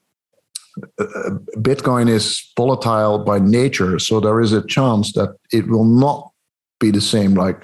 uh, 0.98 1.30
Bitcoin 1.58 2.08
is 2.08 2.52
volatile 2.56 3.18
by 3.18 3.38
nature, 3.38 3.98
so 3.98 4.20
there 4.20 4.40
is 4.40 4.52
a 4.52 4.66
chance 4.66 5.12
that 5.12 5.36
it 5.52 5.68
will 5.68 5.84
not 5.84 6.30
be 6.78 6.90
the 6.90 7.00
same 7.00 7.34
like 7.34 7.62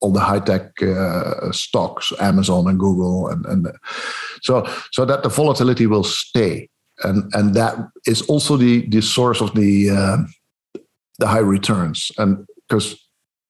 all 0.00 0.12
the 0.12 0.20
high 0.20 0.40
tech 0.40 0.70
uh, 0.82 1.50
stocks, 1.52 2.12
Amazon 2.20 2.68
and 2.68 2.78
Google, 2.78 3.28
and, 3.28 3.46
and 3.46 3.68
so 4.42 4.66
so 4.92 5.04
that 5.04 5.22
the 5.22 5.28
volatility 5.28 5.86
will 5.86 6.04
stay, 6.04 6.68
and 7.02 7.32
and 7.34 7.54
that 7.54 7.76
is 8.06 8.22
also 8.22 8.56
the 8.56 8.86
the 8.88 9.00
source 9.00 9.40
of 9.40 9.54
the 9.54 9.90
uh, 9.90 10.16
the 11.18 11.26
high 11.26 11.38
returns, 11.38 12.12
and 12.18 12.46
because 12.68 12.96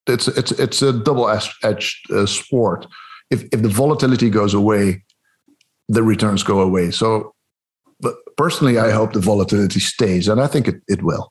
it's 0.07 0.29
it's 0.29 0.53
it's 0.53 0.83
a 0.83 0.93
double 0.93 1.29
edged 1.63 2.11
uh, 2.11 2.27
sport. 2.27 2.87
If 3.31 3.45
if 3.53 3.63
the 3.63 3.69
volatility 3.69 4.31
goes 4.31 4.55
away, 4.55 5.03
the 5.89 6.03
returns 6.03 6.43
go 6.43 6.61
away. 6.61 6.91
So, 6.91 7.35
but 8.01 8.15
personally, 8.37 8.79
I 8.79 8.91
hope 8.91 9.13
the 9.13 9.21
volatility 9.21 9.81
stays, 9.81 10.29
and 10.29 10.41
I 10.41 10.47
think 10.47 10.69
it, 10.69 10.83
it 10.89 11.03
will. 11.03 11.31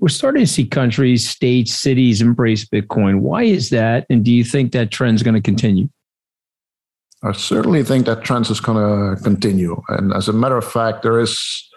We're 0.00 0.08
starting 0.08 0.44
to 0.44 0.46
see 0.46 0.64
countries, 0.64 1.28
states, 1.28 1.74
cities 1.74 2.20
embrace 2.20 2.64
Bitcoin. 2.64 3.20
Why 3.20 3.42
is 3.42 3.70
that? 3.70 4.06
And 4.08 4.24
do 4.24 4.32
you 4.32 4.44
think 4.44 4.72
that 4.72 4.90
trend 4.90 5.16
is 5.16 5.22
going 5.22 5.34
to 5.34 5.40
continue? 5.40 5.88
I 7.22 7.32
certainly 7.32 7.82
think 7.82 8.06
that 8.06 8.22
trend 8.22 8.48
is 8.48 8.60
going 8.60 8.78
to 9.16 9.20
continue. 9.22 9.82
And 9.88 10.12
as 10.12 10.28
a 10.28 10.32
matter 10.32 10.56
of 10.56 10.64
fact, 10.64 11.02
there 11.02 11.18
is 11.18 11.68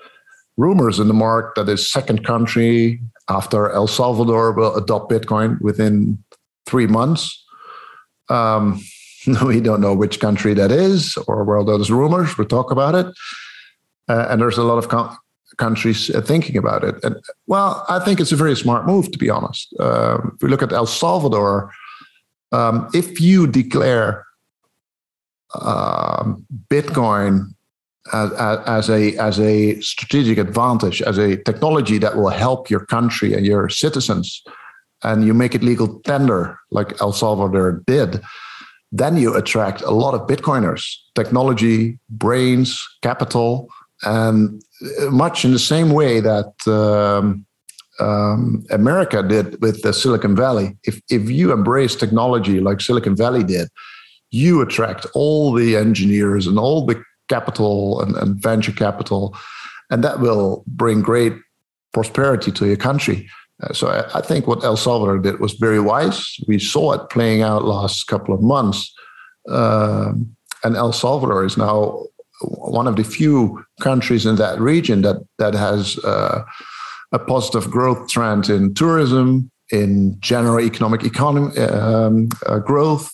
rumors 0.57 0.99
in 0.99 1.07
the 1.07 1.13
market 1.13 1.65
that 1.65 1.71
a 1.71 1.77
second 1.77 2.23
country 2.23 3.01
after 3.29 3.71
El 3.71 3.87
Salvador 3.87 4.51
will 4.51 4.75
adopt 4.75 5.11
Bitcoin 5.11 5.59
within 5.61 6.23
three 6.67 6.87
months. 6.87 7.43
Um, 8.29 8.79
we 9.45 9.59
don't 9.59 9.81
know 9.81 9.95
which 9.95 10.19
country 10.19 10.53
that 10.53 10.71
is 10.71 11.17
or 11.27 11.43
where 11.43 11.63
those 11.63 11.89
rumors. 11.89 12.37
We'll 12.37 12.47
talk 12.47 12.71
about 12.71 12.95
it. 12.95 13.07
Uh, 14.07 14.27
and 14.29 14.41
there's 14.41 14.57
a 14.57 14.63
lot 14.63 14.77
of 14.77 14.89
countries 15.65 16.09
uh, 16.09 16.21
thinking 16.31 16.57
about 16.63 16.81
it. 16.89 16.95
And 17.05 17.15
well, 17.53 17.69
I 17.95 17.97
think 18.03 18.19
it's 18.21 18.33
a 18.33 18.41
very 18.43 18.55
smart 18.55 18.83
move, 18.91 19.05
to 19.11 19.19
be 19.25 19.29
honest. 19.37 19.65
Uh, 19.79 20.17
if 20.33 20.41
we 20.41 20.49
look 20.49 20.63
at 20.67 20.73
El 20.73 20.89
Salvador, 21.03 21.53
um, 22.51 22.75
if 22.93 23.07
you 23.27 23.47
declare 23.47 24.25
um, 25.53 26.45
Bitcoin 26.73 27.31
as, 28.13 28.31
as, 28.77 28.89
a 28.89 29.01
as 29.17 29.39
a 29.39 29.79
strategic 29.81 30.37
advantage, 30.37 31.01
as 31.11 31.17
a 31.17 31.37
technology 31.49 31.97
that 31.99 32.15
will 32.17 32.33
help 32.45 32.69
your 32.73 32.85
country 32.95 33.29
and 33.35 33.45
your 33.45 33.69
citizens, 33.69 34.43
and 35.03 35.25
you 35.25 35.33
make 35.33 35.55
it 35.55 35.63
legal 35.63 35.99
tender 36.01 36.41
like 36.77 36.99
El 37.01 37.13
Salvador 37.13 37.83
did, 37.85 38.21
then 38.91 39.17
you 39.17 39.35
attract 39.35 39.81
a 39.81 39.91
lot 40.03 40.13
of 40.13 40.27
Bitcoiners, 40.27 40.83
technology, 41.15 41.97
brains, 42.09 42.69
capital, 43.01 43.67
and 44.03 44.61
much 45.09 45.45
in 45.45 45.51
the 45.51 45.59
same 45.59 45.91
way 45.91 46.19
that 46.19 46.53
um, 46.67 47.45
um, 47.99 48.65
America 48.71 49.21
did 49.21 49.61
with 49.61 49.81
the 49.83 49.93
Silicon 49.93 50.35
Valley. 50.35 50.77
If 50.83 51.01
if 51.09 51.29
you 51.29 51.51
embrace 51.51 51.95
technology 51.95 52.59
like 52.59 52.81
Silicon 52.81 53.15
Valley 53.15 53.43
did, 53.43 53.69
you 54.31 54.61
attract 54.61 55.05
all 55.13 55.53
the 55.53 55.75
engineers 55.75 56.47
and 56.47 56.57
all 56.57 56.85
the 56.85 57.03
capital 57.29 58.01
and, 58.01 58.15
and 58.15 58.41
venture 58.41 58.71
capital, 58.71 59.35
and 59.89 60.03
that 60.03 60.19
will 60.19 60.63
bring 60.67 61.01
great 61.01 61.33
prosperity 61.93 62.51
to 62.51 62.65
your 62.65 62.77
country. 62.77 63.29
Uh, 63.61 63.73
so 63.73 63.87
I, 63.87 64.19
I, 64.19 64.21
think 64.21 64.47
what 64.47 64.63
El 64.63 64.77
Salvador 64.77 65.19
did 65.19 65.39
was 65.39 65.53
very 65.53 65.79
wise. 65.79 66.35
We 66.47 66.57
saw 66.57 66.93
it 66.93 67.09
playing 67.09 67.43
out 67.43 67.63
last 67.63 68.07
couple 68.07 68.33
of 68.33 68.41
months, 68.41 68.91
um, 69.49 70.35
and 70.63 70.75
El 70.75 70.93
Salvador 70.93 71.45
is 71.45 71.57
now 71.57 72.05
one 72.41 72.87
of 72.87 72.95
the 72.95 73.03
few 73.03 73.63
countries 73.81 74.25
in 74.25 74.35
that 74.35 74.59
region 74.59 75.01
that 75.01 75.17
that 75.37 75.53
has 75.53 75.97
uh, 75.99 76.43
a 77.11 77.19
positive 77.19 77.69
growth 77.69 78.09
trend 78.09 78.49
in 78.49 78.73
tourism, 78.73 79.51
in 79.71 80.17
general 80.19 80.59
economic 80.59 81.03
economy 81.03 81.57
um, 81.57 82.29
uh, 82.45 82.59
growth. 82.59 83.11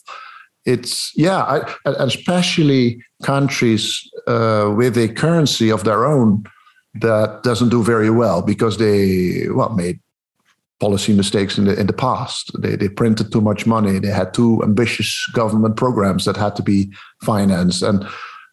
It's 0.65 1.11
yeah, 1.15 1.43
I, 1.43 1.75
especially 1.85 3.01
countries 3.23 4.09
uh, 4.27 4.73
with 4.75 4.97
a 4.97 5.07
currency 5.07 5.71
of 5.71 5.83
their 5.83 6.05
own 6.05 6.43
that 6.95 7.43
doesn't 7.43 7.69
do 7.69 7.83
very 7.83 8.09
well 8.09 8.41
because 8.41 8.77
they 8.77 9.47
well 9.49 9.69
made 9.69 9.99
policy 10.79 11.13
mistakes 11.13 11.57
in 11.57 11.65
the 11.65 11.79
in 11.79 11.87
the 11.87 11.93
past. 11.93 12.51
They 12.61 12.75
they 12.75 12.89
printed 12.89 13.31
too 13.31 13.41
much 13.41 13.65
money. 13.65 13.99
They 13.99 14.11
had 14.11 14.33
too 14.33 14.61
ambitious 14.63 15.25
government 15.33 15.75
programs 15.77 16.25
that 16.25 16.37
had 16.37 16.55
to 16.57 16.63
be 16.63 16.91
financed, 17.23 17.81
and 17.81 18.05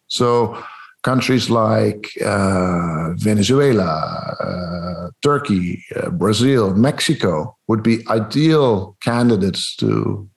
so 0.07 0.61
countries 1.03 1.49
like 1.51 2.09
uh, 2.25 3.13
Venezuela, 3.13 4.35
uh, 4.39 5.09
Turkey, 5.21 5.83
uh, 5.95 6.09
Brazil, 6.09 6.73
Mexico 6.73 7.55
would 7.67 7.83
be 7.83 8.03
ideal 8.09 8.97
candidates 9.01 9.75
to 9.75 10.27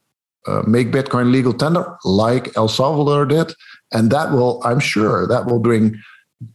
uh, 0.46 0.62
make 0.66 0.92
Bitcoin 0.92 1.32
legal 1.32 1.54
tender, 1.54 1.96
like 2.04 2.54
El 2.56 2.68
Salvador 2.68 3.24
did, 3.26 3.52
and 3.92 4.10
that 4.10 4.30
will, 4.30 4.60
I'm 4.64 4.80
sure, 4.80 5.26
that 5.26 5.46
will 5.46 5.58
bring 5.58 5.98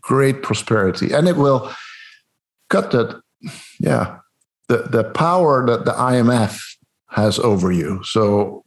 great 0.01 0.43
prosperity, 0.43 1.12
and 1.12 1.27
it 1.27 1.36
will 1.36 1.72
cut 2.70 2.91
that, 2.91 3.22
yeah, 3.79 4.17
the 4.70 4.77
the 4.77 5.03
power 5.03 5.65
that 5.65 5.86
the 5.86 5.91
IMF 5.91 6.60
has 7.10 7.38
over 7.39 7.72
you. 7.72 8.01
So 8.03 8.62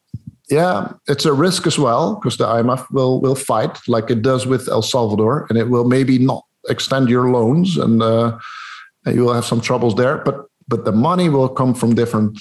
yeah, 0.49 0.93
it's 1.09 1.25
a 1.25 1.33
risk 1.33 1.67
as 1.67 1.79
well 1.79 2.15
because 2.15 2.37
the 2.37 2.47
IMF 2.47 2.87
will 2.91 3.21
will 3.21 3.35
fight 3.35 3.79
like 3.89 4.11
it 4.11 4.23
does 4.23 4.47
with 4.47 4.69
El 4.69 4.83
Salvador, 4.83 5.47
and 5.49 5.59
it 5.59 5.69
will 5.69 5.85
maybe 5.85 6.19
not 6.19 6.45
extend 6.69 7.09
your 7.09 7.31
loans, 7.31 7.77
and 7.77 8.03
uh, 8.03 8.39
you 9.07 9.25
will 9.25 9.35
have 9.35 9.45
some 9.45 9.61
troubles 9.61 9.97
there. 9.97 10.19
But 10.19 10.47
but 10.69 10.85
the 10.85 10.93
money 10.93 11.29
will 11.29 11.49
come 11.49 11.75
from 11.75 11.95
different 11.95 12.39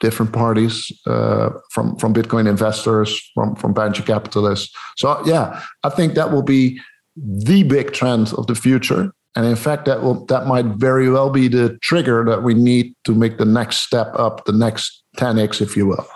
different 0.00 0.32
parties, 0.32 0.92
uh, 1.06 1.50
from 1.70 1.96
from 1.96 2.12
Bitcoin 2.12 2.46
investors, 2.46 3.18
from 3.34 3.56
from 3.56 3.74
venture 3.74 4.02
capitalists. 4.02 4.74
So 4.96 5.22
yeah, 5.24 5.62
I 5.84 5.88
think 5.88 6.14
that 6.14 6.32
will 6.32 6.42
be 6.42 6.80
the 7.16 7.62
big 7.62 7.92
trend 7.92 8.34
of 8.34 8.46
the 8.46 8.54
future. 8.54 9.12
And 9.34 9.46
in 9.46 9.56
fact, 9.56 9.84
that 9.86 10.02
will 10.02 10.26
that 10.26 10.46
might 10.46 10.66
very 10.66 11.08
well 11.10 11.30
be 11.30 11.48
the 11.48 11.78
trigger 11.82 12.24
that 12.26 12.42
we 12.42 12.52
need 12.52 12.94
to 13.04 13.14
make 13.14 13.38
the 13.38 13.44
next 13.44 13.78
step 13.78 14.08
up, 14.18 14.44
the 14.44 14.52
next 14.52 15.02
10x, 15.16 15.60
if 15.60 15.76
you 15.76 15.86
will. 15.86 16.06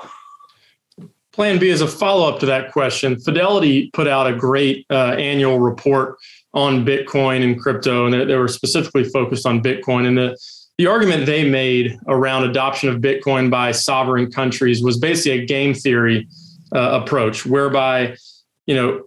Plan 1.33 1.59
B 1.59 1.69
is 1.69 1.81
a 1.81 1.87
follow 1.87 2.29
up 2.29 2.41
to 2.41 2.47
that 2.47 2.73
question. 2.73 3.19
Fidelity 3.19 3.91
put 3.93 4.09
out 4.09 4.27
a 4.27 4.35
great 4.35 4.85
uh, 4.91 5.13
annual 5.13 5.61
report 5.61 6.19
on 6.55 6.85
Bitcoin 6.85 7.45
and 7.45 7.61
crypto, 7.61 8.07
and 8.07 8.29
they, 8.29 8.35
were 8.35 8.49
specifically 8.49 9.05
focused 9.05 9.47
on 9.47 9.63
Bitcoin. 9.63 10.07
And 10.07 10.19
the, 10.19 10.37
the 10.79 10.87
argument 10.87 11.27
they 11.27 11.49
made 11.49 11.97
around 12.09 12.45
adoption 12.45 12.89
of 12.89 13.01
Bitcoin 13.01 13.49
by 13.49 13.71
sovereign 13.71 14.33
countries 14.33 14.83
was 14.83 14.99
basically 14.99 15.43
a 15.43 15.47
game 15.47 15.73
theory 15.73 16.27
uh, 16.75 17.01
approach, 17.01 17.47
whereby 17.47 18.17
you 18.67 18.75
know 18.75 19.05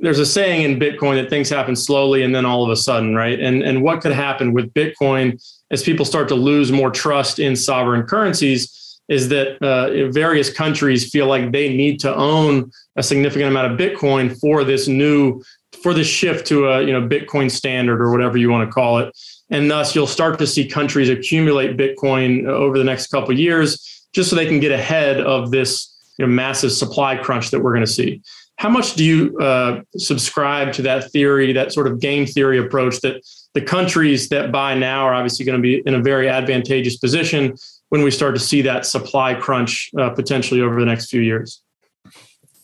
there's 0.00 0.18
a 0.18 0.26
saying 0.26 0.62
in 0.62 0.78
Bitcoin 0.78 1.20
that 1.20 1.30
things 1.30 1.48
happen 1.48 1.76
slowly 1.76 2.22
and 2.22 2.34
then 2.34 2.46
all 2.46 2.64
of 2.64 2.70
a 2.70 2.76
sudden, 2.76 3.14
right? 3.14 3.38
And 3.38 3.62
and 3.62 3.82
what 3.82 4.00
could 4.00 4.12
happen 4.12 4.54
with 4.54 4.72
Bitcoin 4.72 5.42
as 5.70 5.82
people 5.82 6.06
start 6.06 6.28
to 6.28 6.34
lose 6.34 6.72
more 6.72 6.90
trust 6.90 7.38
in 7.38 7.54
sovereign 7.54 8.04
currencies? 8.04 8.85
Is 9.08 9.28
that 9.28 9.62
uh, 9.62 10.10
various 10.10 10.52
countries 10.52 11.10
feel 11.10 11.26
like 11.26 11.52
they 11.52 11.68
need 11.68 12.00
to 12.00 12.14
own 12.14 12.70
a 12.96 13.02
significant 13.02 13.50
amount 13.50 13.72
of 13.72 13.78
Bitcoin 13.78 14.38
for 14.40 14.64
this 14.64 14.88
new 14.88 15.42
for 15.82 15.94
this 15.94 16.06
shift 16.06 16.46
to 16.46 16.66
a 16.68 16.82
you 16.82 16.92
know 16.92 17.06
Bitcoin 17.06 17.50
standard 17.50 18.00
or 18.00 18.10
whatever 18.10 18.36
you 18.36 18.50
want 18.50 18.68
to 18.68 18.72
call 18.72 18.98
it, 18.98 19.16
and 19.50 19.70
thus 19.70 19.94
you'll 19.94 20.06
start 20.06 20.38
to 20.38 20.46
see 20.46 20.66
countries 20.66 21.08
accumulate 21.08 21.76
Bitcoin 21.76 22.46
over 22.46 22.78
the 22.78 22.84
next 22.84 23.08
couple 23.08 23.36
years 23.38 24.08
just 24.12 24.30
so 24.30 24.36
they 24.36 24.46
can 24.46 24.60
get 24.60 24.72
ahead 24.72 25.20
of 25.20 25.50
this 25.50 25.94
you 26.18 26.26
know, 26.26 26.32
massive 26.32 26.72
supply 26.72 27.16
crunch 27.16 27.50
that 27.50 27.60
we're 27.60 27.72
going 27.72 27.84
to 27.84 27.92
see. 27.92 28.22
How 28.56 28.70
much 28.70 28.94
do 28.94 29.04
you 29.04 29.38
uh, 29.38 29.82
subscribe 29.98 30.72
to 30.74 30.82
that 30.82 31.10
theory, 31.12 31.52
that 31.52 31.74
sort 31.74 31.86
of 31.86 32.00
game 32.00 32.24
theory 32.24 32.58
approach 32.58 33.00
that 33.00 33.22
the 33.52 33.60
countries 33.60 34.30
that 34.30 34.50
buy 34.50 34.74
now 34.74 35.04
are 35.04 35.14
obviously 35.14 35.44
going 35.44 35.58
to 35.58 35.62
be 35.62 35.82
in 35.86 35.94
a 35.94 36.00
very 36.00 36.28
advantageous 36.28 36.96
position 36.96 37.54
when 37.88 38.02
we 38.02 38.10
start 38.10 38.34
to 38.34 38.40
see 38.40 38.62
that 38.62 38.86
supply 38.86 39.34
crunch 39.34 39.90
uh, 39.98 40.10
potentially 40.10 40.60
over 40.60 40.78
the 40.78 40.86
next 40.86 41.10
few 41.10 41.20
years? 41.20 41.62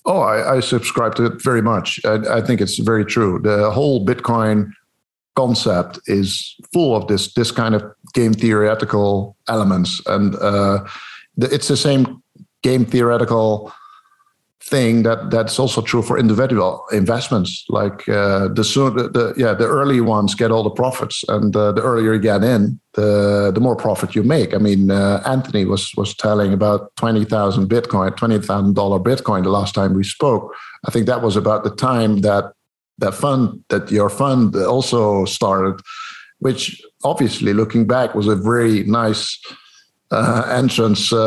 Oh, 0.05 0.21
I, 0.21 0.57
I 0.57 0.61
subscribe 0.61 1.15
to 1.17 1.27
it 1.27 1.43
very 1.43 1.63
much. 1.63 2.01
I, 2.05 2.39
I, 2.39 2.41
think 2.41 2.61
it's 2.61 2.79
very 2.79 3.05
true. 3.05 3.39
The 3.41 3.71
whole 3.71 4.05
Bitcoin 4.05 4.73
concept 5.37 6.01
is 6.07 6.57
full 6.73 6.97
of 6.97 7.07
this 7.07 7.33
this 7.35 7.53
kind 7.53 7.75
of 7.75 7.85
game 8.13 8.35
theoretical 8.35 9.37
elements, 9.49 10.03
and 10.07 10.35
uh, 10.37 10.85
the, 11.37 11.55
it's 11.55 11.69
the 11.69 11.77
same 11.77 12.21
game 12.63 12.85
theoretical 12.85 13.73
thing 14.73 15.05
that 15.05 15.31
that's 15.31 15.59
also 15.59 15.81
true 15.83 16.03
for 16.03 16.19
individual 16.19 16.71
investments. 16.93 17.51
Like 17.69 18.09
uh, 18.09 18.49
the, 18.59 18.65
the, 18.97 19.05
the 19.17 19.35
yeah 19.37 19.55
the 19.55 19.69
early 19.79 20.01
ones 20.01 20.35
get 20.35 20.51
all 20.51 20.65
the 20.65 20.77
profits, 20.83 21.25
and 21.29 21.55
uh, 21.55 21.73
the 21.77 21.83
earlier 21.83 22.15
you 22.15 22.21
get 22.21 22.43
in, 22.43 22.81
the 22.95 23.53
the 23.55 23.61
more 23.61 23.77
profit 23.77 24.15
you 24.17 24.25
make. 24.37 24.51
I 24.55 24.59
mean, 24.59 24.91
uh, 24.91 25.23
Anthony 25.35 25.65
was 25.73 25.93
was 25.97 26.15
telling 26.27 26.53
about 26.53 26.81
twenty 26.97 27.25
thousand 27.25 27.69
Bitcoin, 27.69 28.17
twenty 28.17 28.39
thousand 28.39 28.75
dollar 28.75 28.99
Bitcoin 28.99 29.43
the 29.43 29.57
last 29.59 29.75
time 29.75 29.93
we 29.95 30.05
spoke. 30.05 30.45
I 30.87 30.91
think 30.91 31.07
that 31.07 31.23
was 31.23 31.37
about 31.37 31.63
the 31.65 31.75
time 31.91 32.23
that 32.23 32.45
that 32.99 33.15
fund 33.15 33.63
that 33.69 33.91
your 33.91 34.11
fund 34.11 34.57
also 34.57 35.27
started, 35.27 35.77
which 36.39 36.63
obviously 37.05 37.53
looking 37.53 37.87
back 37.87 38.15
was 38.15 38.29
a 38.29 38.37
very 38.37 38.85
nice. 38.85 39.39
Uh, 40.15 40.45
entrance 40.63 41.11
uh, 41.11 41.23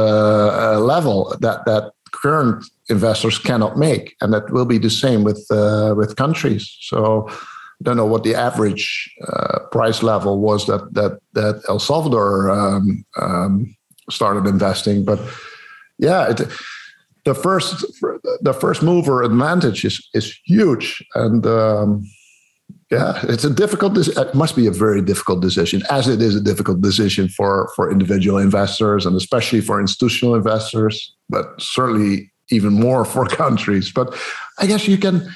uh, 0.63 0.79
level 0.79 1.35
that 1.41 1.65
that 1.65 1.94
current 2.21 2.65
investors 2.89 3.37
cannot 3.37 3.77
make, 3.77 4.15
and 4.21 4.33
that 4.33 4.51
will 4.51 4.65
be 4.65 4.77
the 4.77 4.89
same 4.89 5.23
with 5.23 5.45
uh, 5.51 5.93
with 5.95 6.15
countries. 6.15 6.77
So 6.81 7.27
I 7.29 7.83
don't 7.83 7.97
know 7.97 8.05
what 8.05 8.23
the 8.23 8.35
average 8.35 9.13
uh, 9.27 9.59
price 9.71 10.03
level 10.03 10.39
was 10.39 10.65
that 10.65 10.93
that 10.93 11.19
that 11.33 11.61
El 11.67 11.79
Salvador 11.79 12.49
um, 12.49 13.05
um, 13.21 13.75
started 14.09 14.47
investing, 14.47 15.05
but 15.05 15.19
yeah, 15.97 16.29
it, 16.29 16.41
the 17.25 17.35
first 17.35 17.85
the 18.41 18.53
first 18.53 18.81
mover 18.81 19.23
advantage 19.23 19.83
is 19.83 20.07
is 20.13 20.37
huge, 20.45 21.03
and 21.15 21.45
um, 21.45 22.03
yeah, 22.91 23.19
it's 23.23 23.43
a 23.43 23.49
difficult. 23.49 23.97
It 23.97 24.35
must 24.35 24.55
be 24.55 24.67
a 24.67 24.71
very 24.71 25.01
difficult 25.01 25.41
decision, 25.41 25.81
as 25.89 26.07
it 26.07 26.21
is 26.21 26.35
a 26.35 26.41
difficult 26.41 26.81
decision 26.81 27.29
for 27.29 27.71
for 27.75 27.91
individual 27.91 28.37
investors 28.37 29.07
and 29.07 29.15
especially 29.15 29.61
for 29.61 29.81
institutional 29.81 30.35
investors, 30.35 31.15
but 31.27 31.59
certainly 31.59 32.31
even 32.51 32.73
more 32.73 33.03
for 33.13 33.25
countries. 33.25 33.91
But 33.91 34.15
I 34.59 34.67
guess 34.67 34.87
you 34.87 34.97
can, 34.97 35.27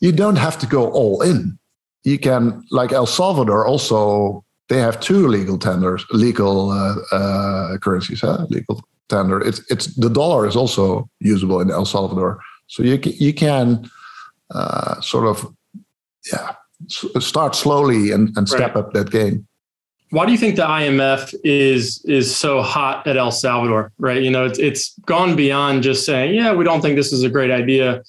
you 0.00 0.10
don't 0.10 0.36
have 0.36 0.58
to 0.58 0.66
go 0.66 0.90
all 0.90 1.22
in. 1.22 1.58
You 2.02 2.18
can, 2.18 2.64
like 2.72 2.92
El 2.92 3.06
Salvador, 3.06 3.66
also 3.66 4.44
they 4.68 4.78
have 4.78 4.98
two 4.98 5.28
legal 5.28 5.58
tenders, 5.58 6.04
legal 6.10 6.70
uh, 6.70 6.96
uh, 7.12 7.78
currencies, 7.78 8.20
huh? 8.20 8.46
legal 8.50 8.82
tender. 9.08 9.40
It's 9.40 9.60
it's 9.70 9.94
the 9.94 10.10
dollar 10.10 10.44
is 10.48 10.56
also 10.56 11.08
usable 11.20 11.60
in 11.60 11.70
El 11.70 11.84
Salvador, 11.84 12.40
so 12.66 12.82
you 12.82 12.98
can, 12.98 13.12
you 13.12 13.32
can 13.32 13.88
uh, 14.50 15.00
sort 15.00 15.26
of 15.26 15.54
yeah 16.32 16.54
start 16.88 17.54
slowly 17.54 18.10
and, 18.10 18.36
and 18.36 18.48
step 18.48 18.74
right. 18.74 18.84
up 18.84 18.92
that 18.92 19.10
game 19.10 19.46
why 20.10 20.24
do 20.24 20.32
you 20.32 20.38
think 20.38 20.56
the 20.56 20.62
IMF 20.62 21.34
is 21.42 22.04
is 22.04 22.34
so 22.34 22.62
hot 22.62 23.06
at 23.06 23.16
El 23.16 23.32
Salvador? 23.32 23.92
Right, 23.98 24.22
you 24.22 24.30
know, 24.30 24.44
it's 24.44 24.58
it's 24.58 24.98
gone 25.00 25.34
beyond 25.34 25.82
just 25.82 26.06
saying, 26.06 26.34
yeah, 26.34 26.52
we 26.52 26.64
don't 26.64 26.80
think 26.80 26.96
this 26.96 27.12
is 27.12 27.24
a 27.24 27.28
great 27.28 27.50
idea, 27.50 28.02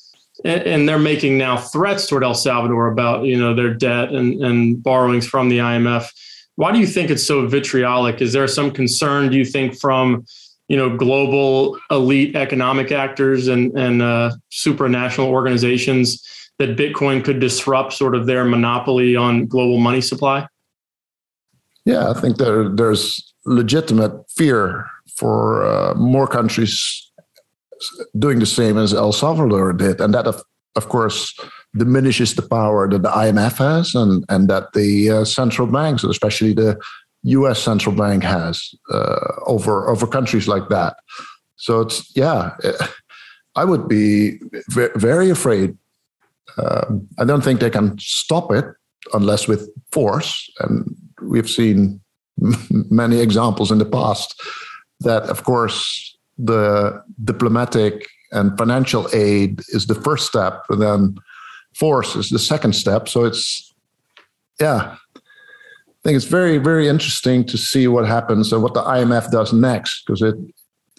and, 0.46 0.62
and, 0.62 0.90
they're 0.90 1.00
making 1.00 1.38
now 1.38 1.58
threats 1.58 2.08
toward 2.08 2.24
El 2.24 2.36
Salvador 2.36 2.88
about 2.88 3.26
you 3.26 3.38
know 3.38 3.56
their 3.56 3.74
debt 3.74 4.12
and 4.12 4.44
and 4.44 4.82
borrowings 4.82 5.28
from 5.28 5.50
the 5.50 5.58
IMF. 5.58 6.08
Why 6.56 6.72
do 6.72 6.80
you 6.80 6.88
think 6.88 7.10
it's 7.10 7.24
so 7.24 7.48
vitriolic? 7.48 8.22
Is 8.22 8.34
there 8.34 8.48
some 8.48 8.72
concern? 8.72 9.32
Do 9.32 9.38
you 9.38 9.46
think 9.46 9.80
from 9.80 10.26
you 10.68 10.78
know 10.78 10.96
global 10.96 11.80
elite 11.90 12.36
economic 12.36 12.92
actors 12.92 13.48
and 13.48 13.76
and 13.76 14.04
uh, 14.04 14.32
supranational 14.52 15.28
organizations 15.30 16.24
that 16.60 16.76
Bitcoin 16.76 17.24
could 17.24 17.40
disrupt 17.40 17.94
sort 17.94 18.16
of 18.16 18.26
their 18.26 18.44
monopoly 18.44 19.16
on 19.16 19.46
global 19.46 19.78
money 19.78 20.02
supply? 20.02 20.48
Yeah, 21.86 22.10
I 22.10 22.20
think 22.20 22.38
there 22.38 22.68
there's 22.68 23.34
legitimate 23.46 24.30
fear 24.30 24.86
for 25.16 25.66
uh, 25.66 25.94
more 25.96 26.28
countries 26.28 27.12
doing 28.18 28.40
the 28.40 28.46
same 28.46 28.78
as 28.78 28.94
El 28.94 29.14
Salvador 29.14 29.74
did, 29.74 30.02
and 30.02 30.14
that 30.14 30.28
of 30.28 30.44
of 30.76 30.90
course 30.90 31.34
diminishes 31.76 32.36
the 32.36 32.42
power 32.42 32.90
that 32.90 33.04
the 33.04 33.10
IMF 33.10 33.58
has 33.58 33.96
and 33.96 34.26
and 34.30 34.50
that 34.50 34.74
the 34.74 35.10
uh, 35.10 35.26
central 35.26 35.68
banks, 35.68 36.04
especially 36.04 36.54
the 36.54 36.78
U.S. 37.24 37.60
central 37.60 37.96
bank, 37.96 38.24
has 38.24 38.76
uh, 38.92 39.20
over 39.46 39.88
over 39.88 40.08
countries 40.08 40.48
like 40.48 40.70
that. 40.70 40.98
So 41.56 41.82
it's 41.82 42.16
yeah, 42.16 42.52
I 43.56 43.64
would 43.64 43.88
be 43.88 44.40
very 44.96 45.30
afraid. 45.30 45.78
Um, 46.58 47.08
I 47.20 47.26
don't 47.26 47.44
think 47.44 47.60
they 47.60 47.70
can 47.70 47.98
stop 48.00 48.52
it 48.52 48.66
unless 49.14 49.48
with 49.48 49.70
force, 49.92 50.50
and 50.60 50.96
we've 51.22 51.50
seen 51.50 52.00
many 52.72 53.20
examples 53.20 53.72
in 53.72 53.78
the 53.78 53.86
past 53.86 54.40
that, 55.02 55.24
of 55.24 55.44
course, 55.44 56.18
the 56.38 57.04
diplomatic 57.24 58.08
and 58.32 58.58
financial 58.58 59.08
aid 59.14 59.62
is 59.70 59.88
the 59.88 59.96
first 59.96 60.28
step, 60.28 60.64
and 60.70 60.82
then 60.82 61.18
force 61.76 62.16
is 62.16 62.30
the 62.30 62.40
second 62.40 62.74
step. 62.74 63.08
So 63.08 63.24
it's, 63.24 63.74
yeah, 64.60 64.96
I 65.16 66.00
think 66.04 66.16
it's 66.16 66.26
very 66.26 66.58
very 66.58 66.88
interesting 66.88 67.44
to 67.46 67.58
see 67.58 67.88
what 67.88 68.08
happens 68.08 68.54
and 68.54 68.64
what 68.64 68.74
the 68.74 68.84
IMF 68.84 69.30
does 69.32 69.52
next 69.52 70.06
because 70.06 70.22
it 70.22 70.36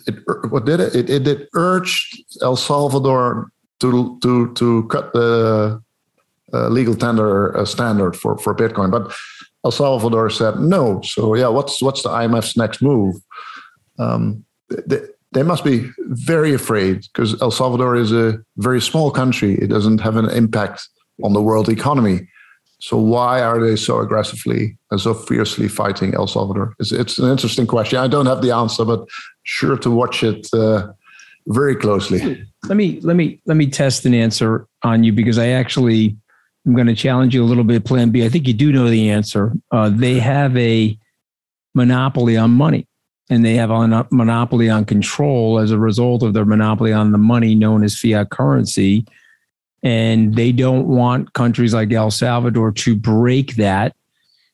it 0.07 0.17
what 0.51 0.67
did 0.67 0.81
it? 0.81 0.95
it 0.95 1.11
it 1.11 1.23
did 1.25 1.49
urge 1.55 2.11
El 2.43 2.57
Salvador 2.57 3.51
to 3.81 4.19
to 4.23 4.53
to 4.55 4.87
cut 4.89 5.13
the 5.13 5.81
uh, 6.53 6.69
legal 6.69 6.95
tender 6.95 7.57
uh, 7.57 7.65
standard 7.65 8.17
for 8.17 8.39
for 8.39 8.55
Bitcoin, 8.55 8.91
but 8.91 9.13
El 9.65 9.71
Salvador 9.71 10.31
said 10.31 10.61
no. 10.61 11.01
So 11.03 11.35
yeah, 11.35 11.49
what's 11.49 11.83
what's 11.83 12.03
the 12.03 12.11
IMF's 12.11 12.57
next 12.57 12.83
move? 12.83 13.17
Um, 13.99 14.45
they, 14.87 15.01
they 15.33 15.43
must 15.43 15.65
be 15.65 15.91
very 15.99 16.55
afraid 16.55 17.07
because 17.13 17.41
El 17.43 17.51
Salvador 17.51 17.97
is 17.97 18.13
a 18.13 18.39
very 18.57 18.81
small 18.81 19.11
country. 19.11 19.55
It 19.55 19.69
doesn't 19.69 20.01
have 20.01 20.17
an 20.17 20.31
impact 20.31 20.89
on 21.23 21.33
the 21.33 21.43
world 21.43 21.69
economy. 21.69 22.29
So 22.81 22.97
why 22.97 23.43
are 23.43 23.61
they 23.61 23.75
so 23.75 23.99
aggressively 23.99 24.79
and 24.91 25.01
so 25.01 25.13
fiercely 25.13 25.69
fighting 25.69 26.15
El 26.15 26.29
Salvador? 26.29 26.75
It's, 26.79 26.93
it's 26.93 27.19
an 27.19 27.29
interesting 27.29 27.67
question. 27.67 27.99
I 27.99 28.07
don't 28.07 28.27
have 28.27 28.41
the 28.41 28.53
answer, 28.53 28.85
but 28.85 29.07
sure 29.43 29.77
to 29.79 29.91
watch 29.91 30.23
it 30.23 30.47
uh, 30.55 30.87
very 31.49 31.75
closely. 31.75 32.47
Let 32.67 32.77
me 32.77 33.01
let 33.03 33.17
me 33.17 33.41
let 33.47 33.57
me 33.57 33.67
test 33.67 34.05
an 34.05 34.15
answer 34.15 34.67
on 34.83 35.05
you 35.05 35.13
because 35.13 35.39
I 35.39 35.49
actually 35.49 36.17
I'm 36.67 36.75
going 36.75 36.87
to 36.87 36.95
challenge 36.95 37.35
you 37.35 37.43
a 37.43 37.47
little 37.47 37.65
bit. 37.65 37.85
Plan 37.85 38.11
B. 38.11 38.25
I 38.25 38.29
think 38.29 38.47
you 38.47 38.53
do 38.53 38.73
know 38.73 38.91
the 38.91 39.11
answer. 39.11 39.53
Uh, 39.71 39.89
they 39.89 40.19
have 40.19 40.57
a 40.57 40.99
monopoly 41.75 42.37
on 42.37 42.51
money, 42.51 42.87
and 43.31 43.45
they 43.45 43.55
have 43.55 43.71
a 43.71 44.07
monopoly 44.11 44.69
on 44.69 44.85
control 44.85 45.59
as 45.59 45.71
a 45.71 45.79
result 45.79 46.23
of 46.23 46.35
their 46.35 46.45
monopoly 46.45 46.93
on 46.93 47.13
the 47.13 47.19
money 47.19 47.55
known 47.55 47.85
as 47.85 47.99
fiat 47.99 48.31
currency. 48.31 49.07
And 49.83 50.35
they 50.35 50.53
don't 50.53 50.89
want 50.89 51.33
countries 51.33 51.73
like 51.73 51.93
El 51.93 52.11
Salvador 52.11 52.73
to 52.73 52.97
break 52.97 53.55
that 53.57 53.95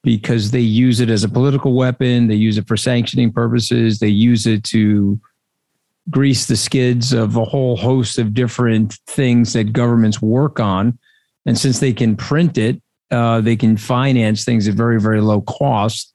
because 0.04 0.50
they 0.50 0.60
use 0.60 1.00
it 1.00 1.08
as 1.08 1.24
a 1.24 1.28
political 1.28 1.74
weapon. 1.74 2.28
They 2.28 2.34
use 2.34 2.58
it 2.58 2.68
for 2.68 2.76
sanctioning 2.76 3.32
purposes. 3.32 3.98
They 3.98 4.08
use 4.08 4.46
it 4.46 4.62
to 4.64 5.18
grease 6.10 6.46
the 6.46 6.56
skids 6.56 7.12
of 7.12 7.36
a 7.36 7.44
whole 7.44 7.76
host 7.76 8.18
of 8.18 8.34
different 8.34 8.94
things 9.06 9.52
that 9.54 9.72
governments 9.72 10.20
work 10.20 10.60
on. 10.60 10.98
And 11.46 11.58
since 11.58 11.80
they 11.80 11.92
can 11.92 12.16
print 12.16 12.58
it, 12.58 12.80
uh, 13.10 13.40
they 13.40 13.56
can 13.56 13.76
finance 13.76 14.44
things 14.44 14.68
at 14.68 14.74
very, 14.74 15.00
very 15.00 15.20
low 15.20 15.40
cost. 15.42 16.12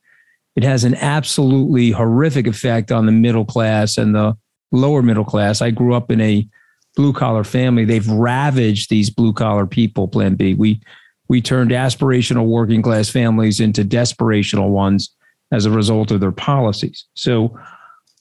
It 0.55 0.63
has 0.63 0.83
an 0.83 0.95
absolutely 0.95 1.91
horrific 1.91 2.47
effect 2.47 2.91
on 2.91 3.05
the 3.05 3.11
middle 3.11 3.45
class 3.45 3.97
and 3.97 4.13
the 4.13 4.35
lower 4.71 5.01
middle 5.01 5.23
class. 5.23 5.61
I 5.61 5.71
grew 5.71 5.93
up 5.95 6.11
in 6.11 6.21
a 6.21 6.47
blue 6.95 7.13
collar 7.13 7.43
family. 7.43 7.85
They've 7.85 8.09
ravaged 8.09 8.89
these 8.89 9.09
blue 9.09 9.33
collar 9.33 9.65
people, 9.65 10.07
Plan 10.07 10.35
B. 10.35 10.53
We 10.53 10.81
we 11.29 11.41
turned 11.41 11.71
aspirational 11.71 12.47
working 12.47 12.81
class 12.81 13.07
families 13.09 13.59
into 13.59 13.85
desperational 13.85 14.69
ones 14.69 15.15
as 15.51 15.65
a 15.65 15.71
result 15.71 16.11
of 16.11 16.19
their 16.19 16.31
policies. 16.31 17.05
So, 17.13 17.57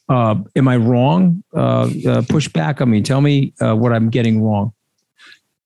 uh, 0.09 0.37
am 0.57 0.68
I 0.68 0.77
wrong? 0.77 1.42
Uh, 1.55 1.90
uh, 2.07 2.23
push 2.29 2.49
back 2.49 2.81
on 2.81 2.90
me. 2.90 3.03
Tell 3.03 3.21
me 3.21 3.53
uh, 3.61 3.75
what 3.75 3.92
I'm 3.92 4.11
getting 4.11 4.42
wrong. 4.42 4.73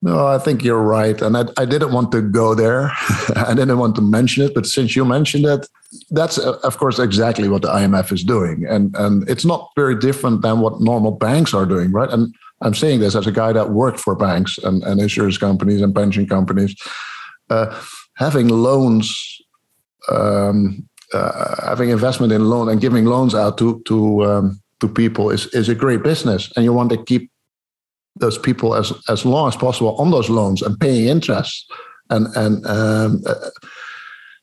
No, 0.05 0.26
I 0.26 0.38
think 0.38 0.64
you're 0.64 0.83
right. 0.83 1.22
And 1.22 1.37
I, 1.37 1.44
I 1.57 1.64
didn't 1.64 1.92
want 1.92 2.11
to 2.11 2.20
go 2.20 2.57
there. 2.57 2.90
I 3.37 3.55
didn't 3.55 3.78
want 3.78 3.94
to 3.96 4.02
mention 4.02 4.44
it. 4.44 4.52
But 4.52 4.66
since 4.66 4.96
you 4.96 5.05
mentioned 5.05 5.46
it, 5.46 5.68
that's, 6.11 6.38
uh, 6.38 6.59
of 6.64 6.76
course, 6.78 6.98
exactly 6.98 7.48
what 7.48 7.62
the 7.62 7.68
IMF 7.68 8.11
is 8.11 8.24
doing. 8.24 8.66
And, 8.68 8.94
and 8.96 9.28
it's 9.31 9.44
not 9.44 9.70
very 9.76 9.96
different 9.96 10.42
than 10.42 10.61
what 10.61 10.81
normal 10.81 11.12
banks 11.12 11.55
are 11.55 11.66
doing, 11.66 11.92
right? 11.92 12.11
And 12.11 12.35
I'm 12.62 12.74
saying 12.74 12.98
this 12.98 13.14
as 13.14 13.28
a 13.28 13.33
guy 13.33 13.52
that 13.52 13.70
worked 13.70 14.00
for 14.00 14.16
banks 14.16 14.59
and, 14.59 14.83
and 14.83 15.00
insurance 15.00 15.38
companies 15.38 15.81
and 15.81 15.94
pension 15.94 16.26
companies. 16.26 16.74
Uh, 17.48 17.81
having 18.16 18.48
loans, 18.48 19.40
um, 20.11 20.88
uh, 21.12 21.66
having 21.66 21.90
investment 21.90 22.33
in 22.33 22.48
loan 22.48 22.68
and 22.68 22.81
giving 22.81 23.05
loans 23.05 23.35
out 23.35 23.59
to 23.59 23.83
to 23.87 24.25
um, 24.25 24.61
to 24.81 24.88
people 24.88 25.31
is 25.31 25.46
is 25.48 25.68
a 25.68 25.75
great 25.75 26.03
business, 26.03 26.51
and 26.57 26.64
you 26.64 26.72
want 26.72 26.90
to 26.90 27.03
keep 27.05 27.31
those 28.16 28.38
people 28.38 28.75
as 28.75 28.92
as 29.09 29.25
long 29.25 29.48
as 29.48 29.57
possible 29.57 29.96
on 29.96 30.11
those 30.11 30.31
loans 30.31 30.62
and 30.62 30.79
paying 30.79 31.09
interest, 31.09 31.70
and 32.11 32.27
and 32.37 32.66
um, 32.66 33.22
uh, 33.27 33.51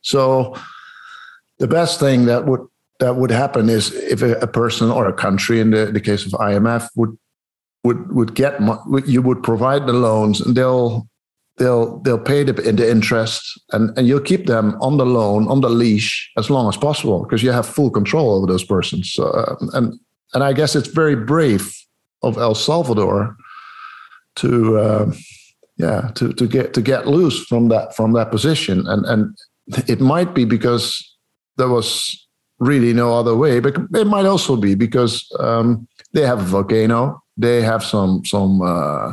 so 0.02 0.54
the 1.58 1.68
best 1.68 2.00
thing 2.00 2.26
that 2.26 2.46
would 2.46 2.66
that 3.00 3.16
would 3.16 3.30
happen 3.30 3.68
is 3.68 3.92
if 3.92 4.22
a, 4.22 4.32
a 4.40 4.46
person 4.46 4.90
or 4.90 5.06
a 5.06 5.12
country, 5.12 5.60
in 5.60 5.70
the, 5.70 5.86
the 5.86 6.00
case 6.00 6.24
of 6.26 6.32
IMF, 6.32 6.88
would 6.96 7.16
would 7.84 8.12
would 8.12 8.34
get 8.34 8.60
you 9.06 9.22
would 9.22 9.42
provide 9.42 9.86
the 9.86 9.92
loans 9.92 10.40
and 10.40 10.54
they'll 10.54 11.08
they'll 11.60 11.98
they'll 11.98 12.18
pay 12.18 12.42
the, 12.42 12.54
the 12.54 12.90
interest 12.90 13.60
and 13.72 13.96
and 13.96 14.08
you'll 14.08 14.28
keep 14.32 14.46
them 14.46 14.76
on 14.80 14.96
the 14.96 15.06
loan 15.06 15.46
on 15.48 15.60
the 15.60 15.68
leash 15.68 16.32
as 16.36 16.50
long 16.50 16.68
as 16.68 16.76
possible 16.76 17.22
because 17.22 17.42
you 17.42 17.52
have 17.52 17.66
full 17.66 17.90
control 17.90 18.34
over 18.34 18.46
those 18.46 18.64
persons. 18.64 19.12
So, 19.12 19.24
uh, 19.24 19.56
and 19.74 20.00
and 20.34 20.42
I 20.42 20.52
guess 20.52 20.74
it's 20.74 20.88
very 20.88 21.14
brave 21.14 21.76
of 22.22 22.38
El 22.38 22.54
Salvador 22.54 23.36
to 24.36 24.78
uh, 24.78 25.12
yeah 25.76 26.10
to 26.14 26.32
to 26.32 26.46
get 26.48 26.72
to 26.74 26.82
get 26.82 27.06
loose 27.06 27.44
from 27.46 27.68
that 27.68 27.94
from 27.94 28.14
that 28.14 28.30
position. 28.30 28.86
And 28.86 29.04
and 29.04 29.36
it 29.86 30.00
might 30.00 30.34
be 30.34 30.46
because 30.46 30.86
there 31.58 31.68
was 31.68 32.26
really 32.58 32.92
no 32.92 33.18
other 33.18 33.34
way 33.34 33.58
but 33.58 33.74
it 33.94 34.06
might 34.06 34.26
also 34.26 34.54
be 34.54 34.74
because 34.74 35.24
um, 35.38 35.88
they 36.12 36.26
have 36.26 36.40
a 36.40 36.44
volcano 36.44 37.22
they 37.38 37.62
have 37.62 37.82
some 37.82 38.22
some 38.24 38.60
uh, 38.60 39.12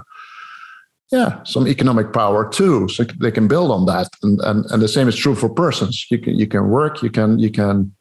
yeah 1.12 1.41
some 1.43 1.67
economic 1.67 2.12
power 2.13 2.50
too 2.50 2.88
so 2.89 3.04
they 3.20 3.32
can 3.32 3.48
build 3.48 3.72
on 3.72 3.86
that. 3.86 4.10
And, 4.24 4.39
and 4.41 4.65
and 4.72 4.82
the 4.82 4.88
same 4.88 5.08
is 5.08 5.15
true 5.15 5.36
for 5.36 5.50
persons. 5.50 6.06
You 6.12 6.20
can 6.20 6.38
you 6.38 6.48
can 6.48 6.70
work 6.70 7.02
you 7.02 7.10
can 7.10 7.39
you 7.39 7.50
can 7.50 7.93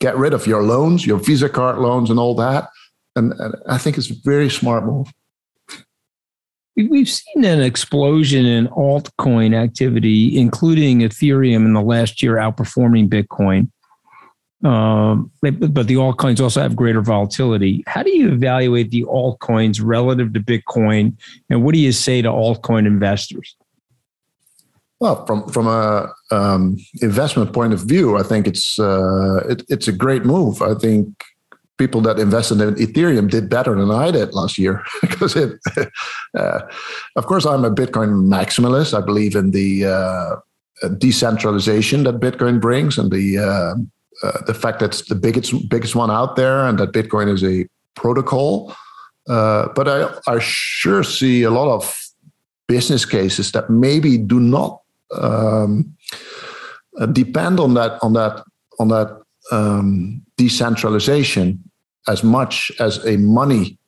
get 0.00 0.16
rid 0.16 0.34
of 0.34 0.46
your 0.46 0.62
loans 0.62 1.06
your 1.06 1.18
visa 1.18 1.48
card 1.48 1.78
loans 1.78 2.10
and 2.10 2.18
all 2.18 2.34
that. 2.36 2.68
And, 3.14 3.32
and 3.38 3.54
i 3.68 3.78
think 3.78 3.96
it's 3.96 4.10
a 4.10 4.14
very 4.24 4.50
smart 4.50 4.84
move. 4.84 5.08
We've 6.76 7.08
seen 7.08 7.42
an 7.44 7.62
explosion 7.62 8.44
in 8.44 8.68
altcoin 8.68 9.54
activity, 9.54 10.38
including 10.38 10.98
Ethereum 10.98 11.64
in 11.64 11.72
the 11.72 11.80
last 11.80 12.22
year 12.22 12.34
outperforming 12.34 13.08
Bitcoin. 13.08 13.70
Um, 14.64 15.30
but 15.42 15.86
the 15.86 15.94
altcoins 15.94 16.40
also 16.40 16.62
have 16.62 16.74
greater 16.74 17.02
volatility. 17.02 17.84
How 17.86 18.02
do 18.02 18.10
you 18.16 18.32
evaluate 18.32 18.90
the 18.90 19.04
altcoins 19.04 19.80
relative 19.82 20.32
to 20.32 20.40
Bitcoin, 20.40 21.14
and 21.50 21.62
what 21.62 21.74
do 21.74 21.80
you 21.80 21.92
say 21.92 22.22
to 22.22 22.28
altcoin 22.28 22.86
investors? 22.86 23.54
Well, 24.98 25.26
from 25.26 25.46
from 25.48 25.66
a 25.66 26.10
um, 26.30 26.78
investment 27.02 27.52
point 27.52 27.74
of 27.74 27.80
view, 27.80 28.16
I 28.16 28.22
think 28.22 28.46
it's 28.46 28.78
uh, 28.78 29.44
it, 29.46 29.62
it's 29.68 29.88
a 29.88 29.92
great 29.92 30.24
move. 30.24 30.62
I 30.62 30.74
think 30.74 31.22
people 31.76 32.00
that 32.00 32.18
invested 32.18 32.62
in 32.62 32.74
Ethereum 32.76 33.30
did 33.30 33.50
better 33.50 33.74
than 33.74 33.90
I 33.90 34.10
did 34.10 34.32
last 34.32 34.56
year 34.56 34.82
because 35.00 35.36
it. 35.36 35.58
Uh, 36.36 36.60
of 37.14 37.24
course, 37.24 37.46
I'm 37.46 37.64
a 37.64 37.70
Bitcoin 37.70 38.28
maximalist. 38.28 38.92
I 38.92 39.00
believe 39.00 39.34
in 39.34 39.52
the 39.52 39.86
uh, 39.86 40.36
decentralization 40.98 42.04
that 42.04 42.20
Bitcoin 42.20 42.60
brings 42.60 42.98
and 42.98 43.10
the 43.10 43.38
uh, 44.22 44.42
the 44.46 44.54
fact 44.54 44.80
that 44.80 44.86
it's 44.86 45.08
the 45.08 45.14
biggest 45.14 45.68
biggest 45.68 45.94
one 45.94 46.10
out 46.10 46.36
there 46.36 46.64
and 46.66 46.78
that 46.78 46.92
Bitcoin 46.92 47.32
is 47.32 47.44
a 47.44 47.66
protocol. 47.94 48.74
Uh, 49.28 49.68
but 49.74 49.88
I, 49.88 50.08
I 50.26 50.38
sure 50.38 51.02
see 51.02 51.42
a 51.42 51.50
lot 51.50 51.68
of 51.74 51.94
business 52.68 53.04
cases 53.04 53.52
that 53.52 53.68
maybe 53.68 54.18
do 54.18 54.38
not 54.40 54.80
um, 55.12 55.96
depend 57.12 57.60
on 57.60 57.74
that 57.74 58.02
on 58.02 58.12
that 58.14 58.44
on 58.78 58.88
that 58.88 59.20
um, 59.50 60.22
decentralization 60.36 61.62
as 62.08 62.22
much 62.22 62.70
as 62.78 63.04
a 63.04 63.16
money 63.16 63.78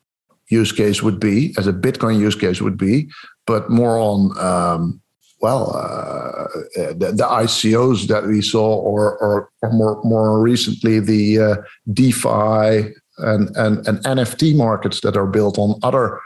use 0.49 0.73
case 0.73 1.03
would 1.03 1.21
be, 1.21 1.55
as 1.59 1.67
a 1.67 1.73
Bitcoin 1.73 2.19
use 2.19 2.35
case 2.35 2.61
would 2.61 2.77
be, 2.77 3.09
but 3.47 3.71
more 3.71 3.99
on 3.99 4.37
um, 4.39 5.01
well, 5.41 5.77
uh, 5.77 6.49
the, 6.75 7.13
the, 7.13 7.25
ICOs 7.25 8.09
that 8.09 8.27
we 8.27 8.43
saw, 8.43 8.77
or, 8.77 9.17
or, 9.19 9.51
or 9.63 9.73
more, 9.73 10.03
more 10.03 10.41
recently, 10.41 10.99
the 10.99 11.39
uh, 11.39 11.57
DeFi 11.93 12.93
and, 13.19 13.57
and, 13.57 13.87
and 13.87 13.99
NFT 14.05 14.57
markets 14.57 15.01
that 15.03 15.17
are 15.17 15.27
built 15.27 15.59
on 15.59 15.79
other 15.83 16.21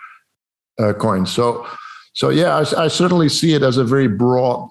uh, 0.79 0.95
coins. 0.95 1.31
So, 1.31 1.67
so 2.15 2.31
yeah, 2.31 2.57
I, 2.57 2.85
I, 2.85 2.89
certainly 2.89 3.29
see 3.29 3.55
it 3.55 3.63
as 3.63 3.77
a 3.77 3.85
very 3.85 4.09
broad 4.09 4.71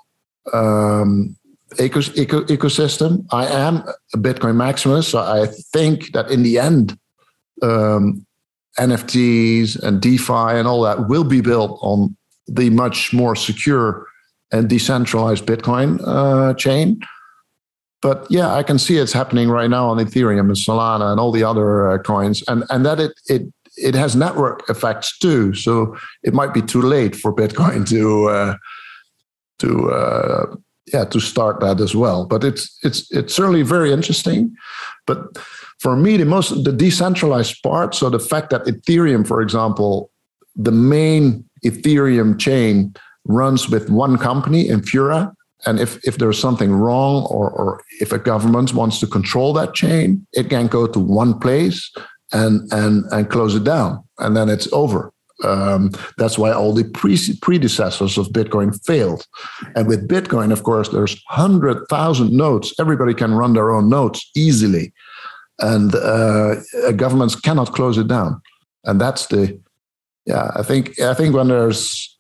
um, 0.54 1.36
eco, 1.80 2.02
ecosystem. 2.02 3.26
I 3.32 3.46
am 3.46 3.84
a 4.14 4.18
Bitcoin 4.18 4.56
maximalist, 4.56 5.12
so 5.12 5.20
I 5.20 5.48
think 5.48 6.14
that 6.14 6.32
in 6.32 6.44
the 6.44 6.58
end, 6.58 6.98
um, 7.62 8.26
NFTs 8.80 9.82
and 9.84 10.02
DeFi 10.02 10.58
and 10.58 10.68
all 10.68 10.82
that 10.84 11.08
will 11.08 11.24
be 11.24 11.42
built 11.42 11.78
on 11.82 12.16
the 12.48 12.70
much 12.70 13.14
more 13.14 13.36
secure 13.36 14.08
and 14.52 14.70
decentralized 14.70 15.46
Bitcoin 15.46 16.02
uh, 16.06 16.54
chain. 16.56 17.02
But 18.02 18.26
yeah, 18.30 18.54
I 18.54 18.64
can 18.64 18.80
see 18.80 18.98
it's 18.98 19.14
happening 19.14 19.50
right 19.50 19.70
now 19.70 19.88
on 19.88 19.98
Ethereum 19.98 20.48
and 20.48 20.56
Solana 20.56 21.12
and 21.12 21.20
all 21.20 21.32
the 21.32 21.44
other 21.44 21.92
uh, 21.92 21.98
coins, 22.00 22.44
and 22.48 22.64
and 22.70 22.86
that 22.86 23.00
it 23.00 23.14
it 23.28 23.44
it 23.78 23.96
has 23.96 24.16
network 24.16 24.68
effects 24.70 25.18
too. 25.18 25.54
So 25.54 25.96
it 26.24 26.34
might 26.34 26.54
be 26.54 26.62
too 26.62 26.82
late 26.82 27.16
for 27.16 27.34
Bitcoin 27.34 27.88
to 27.90 28.28
uh, 28.30 28.56
to 29.60 29.92
uh, 29.92 30.56
yeah 30.92 31.06
to 31.06 31.20
start 31.20 31.60
that 31.60 31.80
as 31.80 31.96
well. 31.96 32.26
But 32.26 32.44
it's 32.44 32.78
it's 32.84 33.12
it's 33.12 33.36
certainly 33.36 33.62
very 33.62 33.92
interesting. 33.92 34.56
But 35.06 35.38
for 35.80 35.96
me, 35.96 36.18
the 36.18 36.26
most 36.26 36.64
the 36.64 36.72
decentralized 36.72 37.62
part, 37.62 37.94
so 37.94 38.10
the 38.10 38.20
fact 38.20 38.50
that 38.50 38.66
Ethereum, 38.66 39.28
for 39.28 39.42
example, 39.42 40.10
the 40.56 40.72
main 40.72 41.46
Ethereum 41.64 42.40
chain 42.40 42.96
runs 43.26 43.70
with 43.70 43.90
one 43.90 44.18
company, 44.18 44.68
Infura, 44.68 45.34
and 45.66 45.80
if, 45.80 46.04
if 46.04 46.18
there's 46.18 46.40
something 46.40 46.72
wrong 46.72 47.24
or, 47.26 47.50
or 47.50 47.84
if 48.00 48.12
a 48.12 48.18
government 48.18 48.74
wants 48.74 49.00
to 49.00 49.08
control 49.08 49.54
that 49.54 49.74
chain, 49.74 50.26
it 50.34 50.50
can 50.50 50.68
go 50.68 50.88
to 50.88 51.00
one 51.00 51.38
place 51.40 51.92
and, 52.34 52.72
and, 52.74 53.06
and 53.12 53.30
close 53.30 53.56
it 53.56 53.64
down. 53.64 54.04
And 54.18 54.36
then 54.36 54.50
it's 54.50 54.72
over. 54.74 55.14
Um, 55.44 55.92
that's 56.18 56.38
why 56.38 56.52
all 56.52 56.74
the 56.74 56.84
pre- 56.84 57.38
predecessors 57.42 58.18
of 58.18 58.28
Bitcoin 58.28 58.80
failed. 58.86 59.26
And 59.76 59.88
with 59.88 60.08
Bitcoin, 60.08 60.52
of 60.52 60.64
course, 60.64 60.90
there's 60.90 61.22
100,000 61.30 62.32
nodes. 62.32 62.74
Everybody 62.80 63.14
can 63.14 63.34
run 63.34 63.54
their 63.54 63.72
own 63.72 63.90
nodes 63.90 64.30
easily. 64.36 64.94
And 65.60 65.94
uh, 65.94 66.56
governments 66.96 67.36
cannot 67.36 67.74
close 67.74 67.98
it 67.98 68.08
down. 68.08 68.42
And 68.84 69.00
that's 69.00 69.28
the, 69.28 69.60
yeah, 70.26 70.52
I 70.56 70.64
think, 70.64 71.00
I 71.00 71.14
think 71.14 71.36
when 71.36 71.50
there's, 71.50 72.11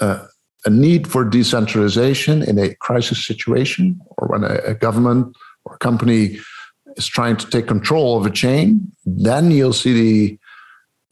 uh, 0.00 0.26
a 0.64 0.70
need 0.70 1.06
for 1.06 1.24
decentralization 1.24 2.42
in 2.42 2.58
a 2.58 2.74
crisis 2.76 3.24
situation 3.24 4.00
or 4.16 4.28
when 4.28 4.44
a, 4.44 4.56
a 4.64 4.74
government 4.74 5.36
or 5.64 5.74
a 5.74 5.78
company 5.78 6.38
is 6.96 7.06
trying 7.06 7.36
to 7.36 7.48
take 7.48 7.66
control 7.66 8.18
of 8.18 8.26
a 8.26 8.30
chain, 8.30 8.90
then 9.04 9.50
you'll 9.50 9.72
see 9.72 9.92
the 9.92 10.38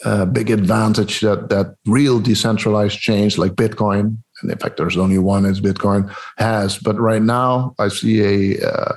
uh, 0.05 0.25
big 0.27 0.51
advantage 0.51 1.21
that 1.21 1.49
that 1.49 1.77
real 1.87 2.21
decentralized 2.21 2.99
chains 2.99 3.39
like 3.39 3.53
Bitcoin, 3.53 4.19
and 4.43 4.51
in 4.51 4.59
fact, 4.59 4.77
there's 4.77 4.97
only 4.97 5.19
one 5.19 5.47
is 5.47 5.61
Bitcoin 5.61 6.13
has. 6.37 6.79
But 6.79 6.99
right 6.99 7.23
now, 7.23 7.75
I 7.79 7.89
see 7.89 8.57
a, 8.57 8.69
uh, 8.69 8.95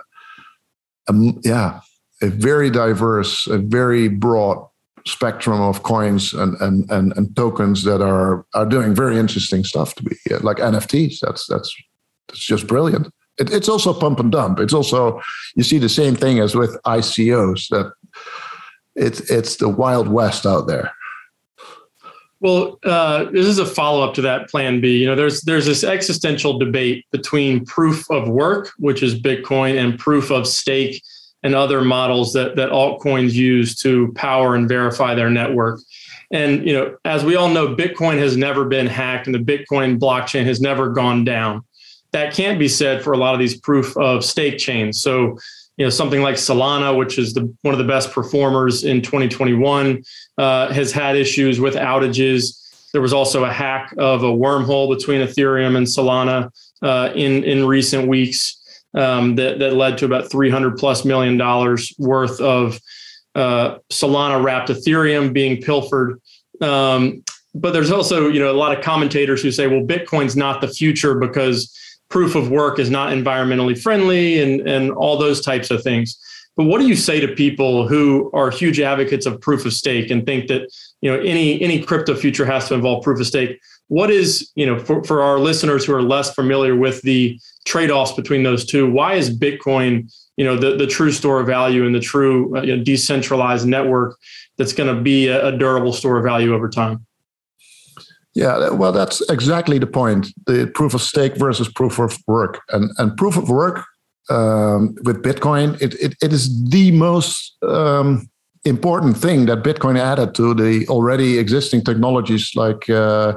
a 1.07 1.13
yeah, 1.43 1.81
a 2.21 2.27
very 2.27 2.69
diverse, 2.69 3.47
a 3.47 3.57
very 3.57 4.07
broad 4.07 4.67
spectrum 5.07 5.61
of 5.61 5.83
coins 5.83 6.33
and, 6.33 6.59
and, 6.61 6.89
and, 6.91 7.15
and 7.15 7.35
tokens 7.35 7.83
that 7.83 8.01
are, 8.01 8.45
are 8.53 8.65
doing 8.65 8.93
very 8.93 9.17
interesting 9.17 9.63
stuff 9.63 9.95
to 9.95 10.03
be 10.03 10.15
like 10.41 10.57
NFTs. 10.57 11.19
That's, 11.21 11.47
that's, 11.47 11.75
that's 12.27 12.39
just 12.39 12.67
brilliant. 12.67 13.07
It, 13.37 13.51
it's 13.51 13.69
also 13.69 13.93
pump 13.93 14.19
and 14.19 14.31
dump. 14.31 14.59
It's 14.59 14.73
also, 14.73 15.21
you 15.55 15.63
see 15.63 15.77
the 15.77 15.89
same 15.89 16.15
thing 16.15 16.39
as 16.39 16.55
with 16.55 16.77
ICOs 16.85 17.69
that 17.69 17.91
it's, 18.95 19.19
it's 19.31 19.57
the 19.57 19.69
wild 19.69 20.07
west 20.07 20.45
out 20.45 20.67
there. 20.67 20.91
Well, 22.39 22.77
uh, 22.83 23.25
this 23.25 23.47
is 23.47 23.57
a 23.57 23.65
follow 23.65 24.07
up 24.07 24.13
to 24.15 24.21
that 24.21 24.49
Plan 24.49 24.79
B. 24.79 24.99
You 24.99 25.07
know, 25.07 25.15
there's 25.15 25.41
there's 25.41 25.65
this 25.65 25.83
existential 25.83 26.59
debate 26.59 27.03
between 27.11 27.65
proof 27.65 28.07
of 28.11 28.29
work, 28.29 28.71
which 28.77 29.01
is 29.01 29.19
Bitcoin, 29.19 29.83
and 29.83 29.97
proof 29.97 30.29
of 30.29 30.45
stake, 30.45 31.01
and 31.43 31.55
other 31.55 31.81
models 31.81 32.33
that 32.33 32.55
that 32.55 32.69
altcoins 32.69 33.33
use 33.33 33.75
to 33.75 34.11
power 34.13 34.55
and 34.55 34.67
verify 34.67 35.15
their 35.15 35.29
network. 35.29 35.79
And 36.31 36.67
you 36.67 36.73
know, 36.73 36.97
as 37.05 37.23
we 37.23 37.35
all 37.35 37.49
know, 37.49 37.75
Bitcoin 37.75 38.17
has 38.17 38.35
never 38.35 38.65
been 38.65 38.87
hacked, 38.87 39.27
and 39.27 39.35
the 39.35 39.39
Bitcoin 39.39 39.99
blockchain 39.99 40.45
has 40.45 40.59
never 40.59 40.89
gone 40.89 41.23
down. 41.23 41.63
That 42.11 42.33
can't 42.33 42.59
be 42.59 42.67
said 42.67 43.03
for 43.03 43.13
a 43.13 43.17
lot 43.17 43.33
of 43.33 43.39
these 43.39 43.59
proof 43.59 43.95
of 43.97 44.25
stake 44.25 44.57
chains. 44.57 45.01
So, 45.01 45.37
you 45.77 45.85
know, 45.85 45.89
something 45.89 46.21
like 46.21 46.35
Solana, 46.35 46.97
which 46.97 47.17
is 47.17 47.33
the 47.33 47.53
one 47.61 47.73
of 47.73 47.77
the 47.77 47.87
best 47.87 48.11
performers 48.11 48.83
in 48.83 49.01
2021, 49.01 50.03
uh, 50.37 50.73
has 50.73 50.91
had 50.91 51.15
issues 51.15 51.59
with 51.59 51.75
outages. 51.75 52.63
There 52.93 53.01
was 53.01 53.13
also 53.13 53.43
a 53.43 53.51
hack 53.51 53.93
of 53.97 54.23
a 54.23 54.31
wormhole 54.31 54.97
between 54.97 55.21
Ethereum 55.21 55.77
and 55.77 55.85
Solana 55.85 56.51
uh, 56.81 57.11
in 57.13 57.43
in 57.43 57.65
recent 57.65 58.07
weeks 58.07 58.57
um, 58.97 59.35
that, 59.35 59.59
that 59.59 59.73
led 59.73 59.97
to 59.99 60.05
about 60.05 60.29
300 60.31 60.77
plus 60.77 61.05
million 61.05 61.37
dollars 61.37 61.93
worth 61.99 62.41
of 62.41 62.79
uh, 63.35 63.77
Solana 63.91 64.43
wrapped 64.43 64.69
Ethereum 64.69 65.31
being 65.31 65.61
pilfered. 65.61 66.19
Um, 66.61 67.23
but 67.53 67.71
there's 67.71 67.91
also, 67.91 68.27
you 68.27 68.39
know, 68.39 68.51
a 68.51 68.57
lot 68.57 68.75
of 68.75 68.83
commentators 68.83 69.41
who 69.41 69.51
say, 69.51 69.67
well, 69.67 69.81
Bitcoin's 69.81 70.35
not 70.35 70.61
the 70.61 70.67
future 70.67 71.15
because 71.15 71.73
proof 72.09 72.35
of 72.35 72.49
work 72.49 72.79
is 72.79 72.89
not 72.89 73.13
environmentally 73.13 73.79
friendly 73.79 74.41
and, 74.41 74.67
and 74.67 74.91
all 74.91 75.17
those 75.17 75.41
types 75.41 75.69
of 75.69 75.83
things. 75.83 76.19
But 76.57 76.65
what 76.65 76.81
do 76.81 76.87
you 76.87 76.95
say 76.95 77.19
to 77.19 77.27
people 77.27 77.87
who 77.87 78.29
are 78.33 78.49
huge 78.49 78.79
advocates 78.79 79.25
of 79.25 79.39
proof 79.39 79.65
of 79.65 79.73
stake 79.73 80.11
and 80.11 80.25
think 80.25 80.47
that, 80.47 80.69
you 81.01 81.11
know, 81.11 81.19
any 81.19 81.61
any 81.61 81.81
crypto 81.81 82.15
future 82.15 82.45
has 82.45 82.67
to 82.67 82.73
involve 82.73 83.03
proof 83.03 83.19
of 83.19 83.27
stake? 83.27 83.59
What 83.89 84.11
is, 84.11 84.51
you 84.55 84.65
know, 84.65 84.79
for, 84.79 85.03
for 85.03 85.21
our 85.21 85.39
listeners 85.39 85.85
who 85.85 85.93
are 85.93 86.01
less 86.01 86.33
familiar 86.33 86.75
with 86.75 87.01
the 87.03 87.39
trade-offs 87.67 88.13
between 88.13 88.43
those 88.43 88.65
two. 88.65 88.89
Why 88.89 89.15
is 89.15 89.37
Bitcoin, 89.37 90.11
you 90.37 90.45
know, 90.45 90.57
the, 90.57 90.75
the 90.75 90.87
true 90.87 91.11
store 91.11 91.41
of 91.41 91.47
value 91.47 91.85
and 91.85 91.93
the 91.93 91.99
true 91.99 92.57
uh, 92.57 92.61
you 92.61 92.75
know, 92.75 92.83
decentralized 92.83 93.67
network 93.67 94.17
that's 94.57 94.73
going 94.73 94.93
to 94.93 95.01
be 95.01 95.27
a, 95.27 95.47
a 95.47 95.51
durable 95.51 95.93
store 95.93 96.17
of 96.17 96.23
value 96.23 96.55
over 96.55 96.69
time? 96.69 97.05
Yeah, 98.33 98.69
well, 98.69 98.91
that's 98.91 99.21
exactly 99.29 99.79
the 99.79 99.87
point. 99.87 100.27
The 100.45 100.71
proof 100.73 100.93
of 100.93 101.01
stake 101.01 101.35
versus 101.37 101.67
proof 101.67 101.99
of 101.99 102.17
work, 102.27 102.61
and 102.69 102.91
and 102.99 103.17
proof 103.17 103.35
of 103.35 103.49
work 103.49 103.83
um, 104.29 104.95
with 105.03 105.23
Bitcoin, 105.23 105.81
it, 105.81 105.93
it, 105.95 106.15
it 106.21 106.33
is 106.33 106.69
the 106.69 106.91
most 106.91 107.55
um, 107.63 108.29
important 108.65 109.17
thing 109.17 109.45
that 109.45 109.63
Bitcoin 109.63 109.97
added 109.97 110.35
to 110.35 110.53
the 110.53 110.87
already 110.87 111.37
existing 111.37 111.83
technologies 111.83 112.51
like 112.55 112.89
uh, 112.89 113.33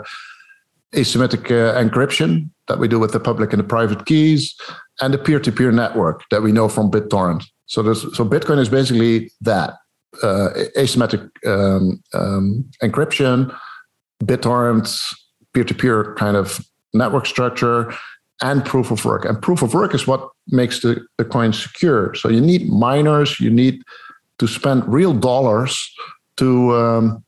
asymmetric 0.95 1.47
uh, 1.47 1.79
encryption 1.81 2.51
that 2.69 2.79
we 2.79 2.89
do 2.89 2.99
with 2.99 3.13
the 3.13 3.21
public 3.21 3.53
and 3.53 3.61
the 3.61 3.67
private 3.67 4.07
keys, 4.07 4.55
and 5.01 5.15
the 5.15 5.19
peer-to-peer 5.19 5.73
network 5.73 6.23
that 6.31 6.43
we 6.43 6.53
know 6.53 6.69
from 6.69 6.91
BitTorrent. 6.91 7.45
So, 7.67 7.93
so 7.95 8.25
Bitcoin 8.25 8.59
is 8.59 8.69
basically 8.69 9.31
that 9.41 9.75
uh, 10.23 10.51
asymmetric 10.77 11.31
um, 11.47 12.03
um, 12.13 12.69
encryption, 12.83 13.57
BitTorrent, 14.25 15.15
peer-to-peer 15.53 16.15
kind 16.17 16.37
of 16.37 16.61
network 16.93 17.27
structure, 17.27 17.93
and 18.43 18.65
proof 18.65 18.91
of 18.91 19.05
work. 19.05 19.25
And 19.25 19.41
proof 19.41 19.63
of 19.63 19.75
work 19.75 19.95
is 19.95 20.07
what 20.07 20.29
makes 20.53 20.81
the, 20.81 21.05
the 21.19 21.25
coin 21.25 21.53
secure. 21.53 22.15
So 22.15 22.29
you 22.29 22.41
need 22.41 22.69
miners, 22.69 23.41
you 23.41 23.51
need 23.51 23.83
to 24.39 24.47
spend 24.47 24.87
real 24.87 25.13
dollars 25.13 25.79
to 26.37 26.75
um, 26.75 27.25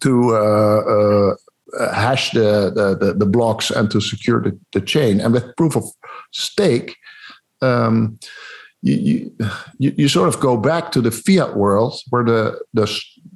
to 0.00 0.34
uh, 0.34 1.34
uh, 1.78 1.94
hash 1.94 2.30
the, 2.32 2.72
the, 3.00 3.14
the, 3.14 3.26
blocks 3.26 3.70
and 3.70 3.90
to 3.90 4.00
secure 4.00 4.42
the, 4.42 4.58
the 4.72 4.80
chain. 4.80 5.20
And 5.20 5.32
with 5.32 5.54
proof 5.56 5.76
of 5.76 5.84
stake, 6.32 6.96
um, 7.62 8.18
you, 8.82 9.30
you, 9.78 9.94
you 9.96 10.08
sort 10.08 10.28
of 10.28 10.40
go 10.40 10.56
back 10.56 10.90
to 10.92 11.00
the 11.00 11.10
fiat 11.10 11.56
world 11.56 12.00
where 12.08 12.24
the, 12.24 12.58
the, 12.72 12.86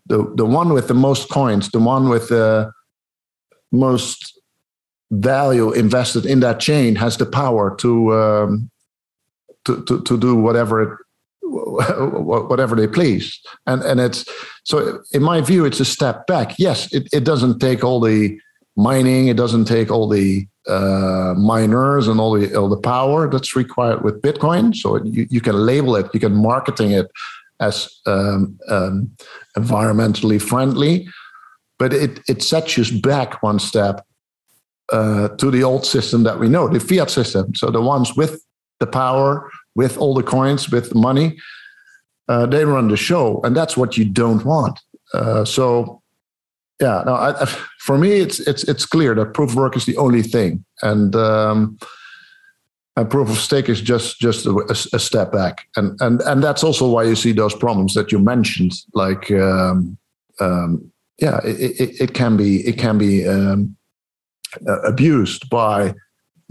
the, 0.06 0.32
the 0.36 0.46
one 0.46 0.72
with 0.72 0.88
the 0.88 0.94
most 0.94 1.28
coins, 1.28 1.70
the 1.70 1.78
one 1.78 2.08
with 2.08 2.28
the 2.28 2.72
most 3.70 4.40
value 5.10 5.70
invested 5.72 6.24
in 6.24 6.40
that 6.40 6.60
chain 6.60 6.96
has 6.96 7.18
the 7.18 7.26
power 7.26 7.76
to, 7.76 8.14
um, 8.14 8.70
to, 9.64 9.84
to, 9.84 10.02
to 10.02 10.18
do 10.18 10.34
whatever 10.36 10.82
it 10.82 10.98
whatever 11.46 12.74
they 12.74 12.86
please. 12.86 13.40
And 13.66 13.82
and 13.82 14.00
it's 14.00 14.24
so 14.64 15.02
in 15.12 15.22
my 15.22 15.40
view, 15.40 15.64
it's 15.64 15.80
a 15.80 15.84
step 15.84 16.26
back. 16.26 16.58
Yes, 16.58 16.92
it, 16.92 17.08
it 17.12 17.24
doesn't 17.24 17.58
take 17.58 17.84
all 17.84 18.00
the 18.00 18.38
mining, 18.76 19.28
it 19.28 19.36
doesn't 19.36 19.66
take 19.66 19.90
all 19.90 20.08
the 20.08 20.46
uh, 20.66 21.34
miners 21.36 22.08
and 22.08 22.18
all 22.20 22.32
the 22.32 22.54
all 22.54 22.68
the 22.68 22.80
power 22.80 23.30
that's 23.30 23.54
required 23.54 24.02
with 24.02 24.22
Bitcoin. 24.22 24.74
So 24.74 25.02
you, 25.04 25.26
you 25.30 25.40
can 25.40 25.66
label 25.66 25.96
it, 25.96 26.06
you 26.14 26.20
can 26.20 26.34
marketing 26.34 26.92
it 26.92 27.10
as 27.60 27.88
um, 28.06 28.58
um, 28.68 29.10
environmentally 29.56 30.40
friendly, 30.40 31.08
but 31.78 31.92
it 31.92 32.20
it 32.28 32.42
sets 32.42 32.76
you 32.76 33.00
back 33.00 33.42
one 33.42 33.58
step 33.58 34.04
uh, 34.92 35.28
to 35.28 35.50
the 35.50 35.62
old 35.62 35.84
system 35.84 36.24
that 36.24 36.38
we 36.38 36.48
know, 36.48 36.68
the 36.68 36.80
fiat 36.80 37.10
system. 37.10 37.54
So 37.54 37.70
the 37.70 37.80
ones 37.80 38.16
with 38.16 38.42
the 38.80 38.86
power 38.86 39.50
with 39.74 39.98
all 39.98 40.14
the 40.14 40.22
coins, 40.22 40.70
with 40.70 40.90
the 40.90 40.98
money. 40.98 41.36
Uh, 42.28 42.46
they 42.46 42.64
run 42.64 42.88
the 42.88 42.96
show, 42.96 43.40
and 43.42 43.56
that's 43.56 43.76
what 43.76 43.98
you 43.98 44.04
don't 44.04 44.44
want. 44.44 44.80
Uh, 45.12 45.44
so, 45.44 46.00
yeah, 46.80 47.02
no, 47.04 47.14
I, 47.14 47.46
for 47.80 47.98
me, 47.98 48.12
it's 48.12 48.40
it's 48.40 48.64
it's 48.64 48.86
clear 48.86 49.14
that 49.14 49.34
proof 49.34 49.50
of 49.50 49.56
work 49.56 49.76
is 49.76 49.84
the 49.84 49.96
only 49.98 50.22
thing, 50.22 50.64
and 50.82 51.14
um, 51.14 51.78
and 52.96 53.10
proof 53.10 53.28
of 53.28 53.36
stake 53.36 53.68
is 53.68 53.80
just 53.80 54.18
just 54.20 54.46
a, 54.46 54.56
a, 54.92 54.98
step 54.98 55.32
back, 55.32 55.66
and 55.76 56.00
and 56.00 56.22
and 56.22 56.42
that's 56.42 56.64
also 56.64 56.88
why 56.88 57.02
you 57.02 57.14
see 57.14 57.32
those 57.32 57.54
problems 57.54 57.94
that 57.94 58.12
you 58.12 58.18
mentioned, 58.18 58.72
like. 58.94 59.30
Um, 59.30 59.98
um, 60.40 60.90
yeah, 61.18 61.38
it, 61.44 61.80
it, 61.80 62.00
it, 62.00 62.14
can 62.14 62.36
be 62.36 62.66
it 62.66 62.76
can 62.76 62.98
be 62.98 63.26
um, 63.26 63.76
abused 64.84 65.48
by 65.48 65.94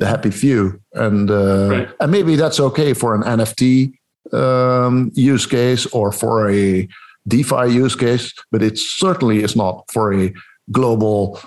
the 0.04 0.10
happy 0.10 0.32
few, 0.32 0.82
and 0.94 1.32
uh, 1.32 1.70
right. 1.70 1.90
and 2.02 2.12
maybe 2.12 2.36
that's 2.36 2.60
okay 2.60 2.94
for 2.94 3.16
an 3.16 3.24
NFT 3.24 3.94
um, 4.34 5.12
use 5.14 5.46
case 5.46 5.86
or 5.88 6.12
for 6.12 6.52
a 6.52 6.88
DeFi 7.26 7.70
use 7.70 7.96
case, 7.96 8.34
but 8.52 8.62
it 8.62 8.78
certainly 8.78 9.42
is 9.44 9.56
not 9.56 9.86
for 9.94 10.14
a 10.14 10.34
global 10.72 11.40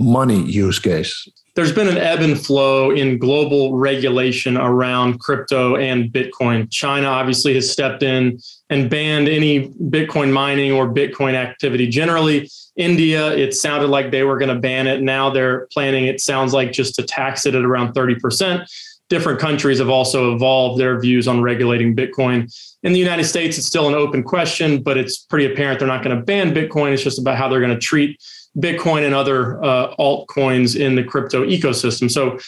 money 0.00 0.42
use 0.42 0.80
case. 0.80 1.28
There's 1.54 1.72
been 1.72 1.88
an 1.88 1.98
ebb 1.98 2.20
and 2.20 2.40
flow 2.40 2.90
in 2.90 3.18
global 3.18 3.76
regulation 3.76 4.56
around 4.56 5.20
crypto 5.20 5.76
and 5.76 6.10
Bitcoin. 6.10 6.70
China 6.70 7.08
obviously 7.08 7.54
has 7.54 7.70
stepped 7.70 8.02
in 8.02 8.38
and 8.70 8.88
banned 8.88 9.28
any 9.28 9.68
Bitcoin 9.68 10.32
mining 10.32 10.72
or 10.72 10.88
Bitcoin 10.88 11.34
activity 11.34 11.88
generally. 11.88 12.48
India, 12.76 13.30
it 13.36 13.52
sounded 13.52 13.88
like 13.88 14.10
they 14.10 14.22
were 14.22 14.38
going 14.38 14.54
to 14.54 14.60
ban 14.60 14.86
it. 14.86 15.02
Now 15.02 15.28
they're 15.28 15.66
planning, 15.72 16.06
it 16.06 16.22
sounds 16.22 16.54
like, 16.54 16.72
just 16.72 16.94
to 16.94 17.02
tax 17.02 17.44
it 17.44 17.54
at 17.54 17.64
around 17.64 17.92
30%. 17.92 18.66
Different 19.10 19.38
countries 19.38 19.78
have 19.78 19.90
also 19.90 20.34
evolved 20.34 20.80
their 20.80 20.98
views 20.98 21.28
on 21.28 21.42
regulating 21.42 21.94
Bitcoin. 21.94 22.50
In 22.82 22.94
the 22.94 22.98
United 22.98 23.24
States, 23.24 23.58
it's 23.58 23.66
still 23.66 23.88
an 23.88 23.94
open 23.94 24.22
question, 24.22 24.82
but 24.82 24.96
it's 24.96 25.18
pretty 25.18 25.52
apparent 25.52 25.80
they're 25.80 25.88
not 25.88 26.02
going 26.02 26.16
to 26.16 26.22
ban 26.22 26.54
Bitcoin. 26.54 26.94
It's 26.94 27.02
just 27.02 27.18
about 27.18 27.36
how 27.36 27.46
they're 27.46 27.60
going 27.60 27.74
to 27.74 27.78
treat 27.78 28.18
Bitcoin 28.58 29.04
and 29.04 29.14
other 29.14 29.62
uh, 29.64 29.94
altcoins 29.96 30.78
in 30.78 30.94
the 30.94 31.04
crypto 31.04 31.44
ecosystem. 31.44 32.10
So, 32.10 32.38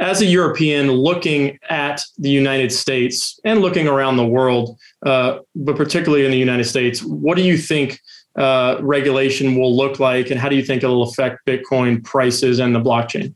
as 0.00 0.20
a 0.20 0.26
European 0.26 0.92
looking 0.92 1.58
at 1.68 2.00
the 2.18 2.30
United 2.30 2.70
States 2.70 3.40
and 3.44 3.60
looking 3.60 3.88
around 3.88 4.16
the 4.16 4.26
world, 4.26 4.78
uh, 5.04 5.40
but 5.56 5.76
particularly 5.76 6.24
in 6.24 6.30
the 6.30 6.38
United 6.38 6.64
States, 6.64 7.02
what 7.02 7.36
do 7.36 7.42
you 7.42 7.58
think 7.58 8.00
uh, 8.36 8.76
regulation 8.80 9.56
will 9.56 9.76
look 9.76 9.98
like, 9.98 10.30
and 10.30 10.38
how 10.38 10.48
do 10.48 10.54
you 10.54 10.62
think 10.62 10.84
it'll 10.84 11.02
affect 11.02 11.44
Bitcoin 11.46 12.04
prices 12.04 12.60
and 12.60 12.74
the 12.74 12.80
blockchain? 12.80 13.34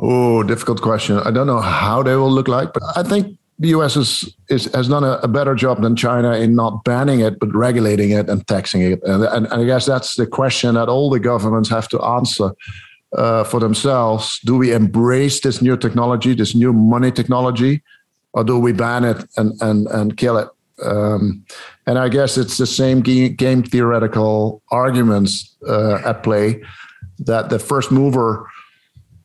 Oh, 0.00 0.42
difficult 0.42 0.82
question. 0.82 1.18
I 1.18 1.30
don't 1.30 1.46
know 1.46 1.60
how 1.60 2.02
they 2.02 2.16
will 2.16 2.30
look 2.30 2.48
like, 2.48 2.72
but 2.72 2.82
I 2.96 3.04
think 3.04 3.37
the 3.58 3.68
US 3.68 3.96
is, 3.96 4.34
is 4.48 4.66
has 4.72 4.88
done 4.88 5.04
a, 5.04 5.18
a, 5.22 5.28
better 5.28 5.54
job 5.54 5.82
than 5.82 5.96
China 5.96 6.32
in 6.32 6.54
not 6.54 6.84
banning 6.84 7.20
it, 7.20 7.40
but 7.40 7.52
regulating 7.54 8.10
it 8.10 8.28
and 8.28 8.46
taxing 8.46 8.82
it. 8.82 9.02
And, 9.02 9.24
and, 9.24 9.46
and 9.46 9.62
I 9.62 9.64
guess 9.64 9.84
that's 9.84 10.14
the 10.14 10.26
question 10.26 10.74
that 10.76 10.88
all 10.88 11.10
the 11.10 11.18
governments 11.18 11.68
have 11.68 11.88
to 11.88 12.00
answer 12.00 12.52
uh, 13.16 13.44
for 13.44 13.58
themselves. 13.58 14.38
Do 14.44 14.56
we 14.56 14.72
embrace 14.72 15.40
this 15.40 15.60
new 15.60 15.76
technology, 15.76 16.34
this 16.34 16.54
new 16.54 16.72
money 16.72 17.10
technology, 17.10 17.82
or 18.32 18.44
do 18.44 18.58
we 18.58 18.72
ban 18.72 19.04
it 19.04 19.24
and, 19.36 19.60
and, 19.60 19.88
and 19.88 20.16
kill 20.16 20.38
it? 20.38 20.48
Um, 20.84 21.44
and 21.86 21.98
I 21.98 22.08
guess 22.08 22.38
it's 22.38 22.58
the 22.58 22.66
same 22.66 23.00
game, 23.00 23.34
game 23.34 23.64
theoretical 23.64 24.62
arguments 24.70 25.56
uh, 25.66 26.00
at 26.04 26.22
play 26.22 26.62
that 27.18 27.50
the 27.50 27.58
first 27.58 27.90
mover 27.90 28.48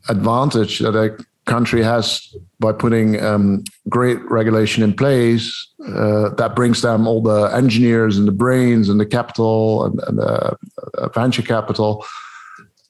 advantage 0.09 0.79
that 0.79 0.95
a 0.95 1.15
country 1.45 1.83
has 1.83 2.35
by 2.63 2.71
putting 2.71 3.21
um, 3.21 3.61
great 3.89 4.19
regulation 4.31 4.83
in 4.83 4.93
place 4.93 5.45
uh, 5.85 6.29
that 6.39 6.55
brings 6.55 6.81
them 6.81 7.05
all 7.05 7.21
the 7.21 7.43
engineers 7.53 8.17
and 8.17 8.25
the 8.25 8.31
brains 8.31 8.87
and 8.87 8.99
the 9.01 9.05
capital 9.05 9.85
and, 9.85 9.99
and 10.07 10.17
the 10.17 10.57
uh, 10.97 11.09
venture 11.09 11.41
capital. 11.41 12.05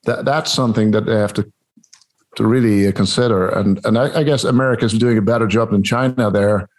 That 0.05 0.25
that's 0.25 0.51
something 0.51 0.91
that 0.91 1.05
they 1.07 1.15
have 1.15 1.33
to 1.33 1.51
to 2.35 2.45
really 2.45 2.91
consider. 2.93 3.49
And 3.49 3.83
and 3.85 3.97
I, 3.97 4.19
I 4.19 4.23
guess 4.23 4.43
America 4.43 4.85
is 4.85 4.93
doing 4.93 5.17
a 5.17 5.29
better 5.31 5.47
job 5.47 5.71
than 5.71 5.83
China 5.83 6.29
there. 6.29 6.69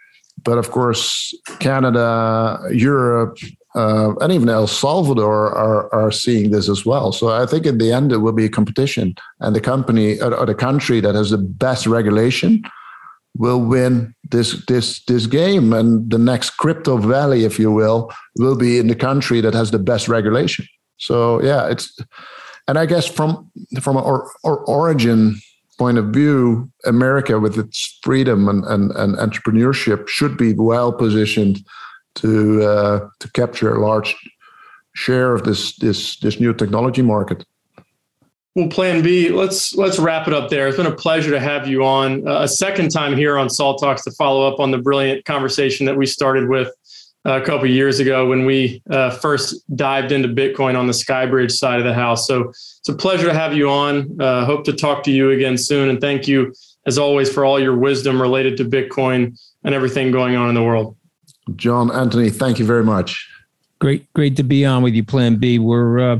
But 0.45 0.59
of 0.59 0.71
course 0.71 1.35
Canada 1.59 2.61
Europe 2.71 3.39
uh, 3.75 4.15
and 4.21 4.33
even 4.33 4.49
El 4.49 4.69
Salvador 4.69 5.53
are, 5.53 5.93
are 5.93 6.13
seeing 6.13 6.53
this 6.53 6.69
as 6.69 6.87
well. 6.87 7.11
So 7.11 7.31
I 7.31 7.47
think 7.47 7.67
in 7.67 7.79
the 7.79 7.93
end 7.93 8.13
it 8.13 8.19
will 8.19 8.33
be 8.33 8.45
a 8.45 8.57
competition, 8.59 9.17
and 9.41 9.57
the 9.57 9.61
company 9.61 10.21
or 10.21 10.47
the 10.47 10.55
country 10.55 11.01
that 11.01 11.17
has 11.17 11.31
the 11.31 11.39
best 11.39 11.87
regulation 11.87 12.63
will 13.37 13.61
win 13.61 14.15
this 14.31 14.65
this 14.67 15.05
this 15.05 15.27
game. 15.27 15.73
And 15.73 16.11
the 16.11 16.19
next 16.19 16.51
crypto 16.51 16.97
valley, 16.97 17.45
if 17.45 17.59
you 17.59 17.71
will, 17.71 18.13
will 18.37 18.57
be 18.57 18.79
in 18.79 18.87
the 18.87 18.95
country 18.95 19.41
that 19.41 19.55
has 19.55 19.71
the 19.71 19.79
best 19.79 20.09
regulation. 20.09 20.67
So 20.99 21.43
yeah, 21.43 21.69
it's 21.69 21.99
and 22.69 22.79
I 22.79 22.87
guess 22.87 23.07
from 23.07 23.51
from 23.81 23.97
our, 23.97 24.31
or 24.43 24.59
origin 24.67 25.37
point 25.79 25.99
of 25.99 26.07
view, 26.07 26.71
America 26.85 27.41
with 27.41 27.59
its 27.59 27.99
freedom 28.03 28.49
and, 28.49 28.65
and, 28.65 28.93
and 28.93 29.17
entrepreneurship 29.17 30.07
should 30.07 30.37
be 30.37 30.55
well 30.55 30.93
positioned 30.93 31.59
to 32.15 32.63
uh, 32.63 33.09
to 33.19 33.33
capture 33.33 33.75
a 33.75 33.85
large 33.85 34.15
share 34.95 35.35
of 35.35 35.43
this 35.43 35.77
this 35.77 36.19
this 36.21 36.39
new 36.41 36.55
technology 36.55 37.03
market. 37.03 37.45
Well, 38.55 38.69
Plan 38.69 39.03
B, 39.03 39.31
let's 39.31 39.75
let's 39.75 39.99
wrap 39.99 40.29
it 40.29 40.35
up 40.35 40.49
there. 40.49 40.69
It's 40.69 40.77
been 40.77 40.87
a 40.87 40.95
pleasure 40.95 41.33
to 41.33 41.41
have 41.41 41.67
you 41.67 41.85
on 41.85 42.27
uh, 42.27 42.43
a 42.43 42.49
second 42.49 42.91
time 42.91 43.17
here 43.17 43.37
on 43.37 43.51
Salt 43.51 43.81
Talks 43.81 44.05
to 44.05 44.13
follow 44.13 44.47
up 44.47 44.61
on 44.61 44.71
the 44.71 44.79
brilliant 44.79 45.25
conversation 45.25 45.87
that 45.87 45.97
we 45.97 46.07
started 46.07 46.49
with 46.49 46.69
uh, 47.27 47.33
a 47.33 47.45
couple 47.45 47.65
of 47.65 47.71
years 47.71 47.99
ago 47.99 48.29
when 48.29 48.45
we 48.45 48.81
uh, 48.91 49.11
first 49.11 49.65
dived 49.77 50.13
into 50.13 50.29
Bitcoin 50.29 50.79
on 50.79 50.87
the 50.87 50.93
Skybridge 50.93 51.51
side 51.51 51.81
of 51.81 51.85
the 51.85 51.95
house. 51.95 52.29
So 52.29 52.51
it's 52.51 52.89
a 52.89 52.95
pleasure 52.95 53.27
to 53.27 53.35
have 53.35 53.55
you 53.55 53.69
on. 53.69 54.21
Uh, 54.21 54.45
hope 54.45 54.65
to 54.67 54.73
talk 54.73 55.03
to 55.05 55.11
you 55.11 55.33
again 55.33 55.59
soon, 55.59 55.89
and 55.89 56.01
thank 56.01 56.29
you 56.29 56.55
as 56.87 56.97
always 56.97 57.33
for 57.33 57.45
all 57.45 57.59
your 57.59 57.77
wisdom 57.77 58.23
related 58.23 58.57
to 58.59 58.65
Bitcoin 58.65 59.37
and 59.65 59.75
everything 59.75 60.13
going 60.13 60.37
on 60.37 60.49
in 60.49 60.55
the 60.55 60.63
world. 60.63 60.97
John 61.57 61.91
Anthony, 61.91 62.31
thank 62.31 62.61
you 62.61 62.65
very 62.65 62.85
much. 62.85 63.29
Great, 63.81 64.13
great 64.13 64.37
to 64.37 64.45
be 64.45 64.65
on 64.65 64.85
with 64.85 64.95
you, 64.95 65.03
Plan 65.03 65.37
B. 65.37 65.59
We're 65.59 65.99
uh, 65.99 66.19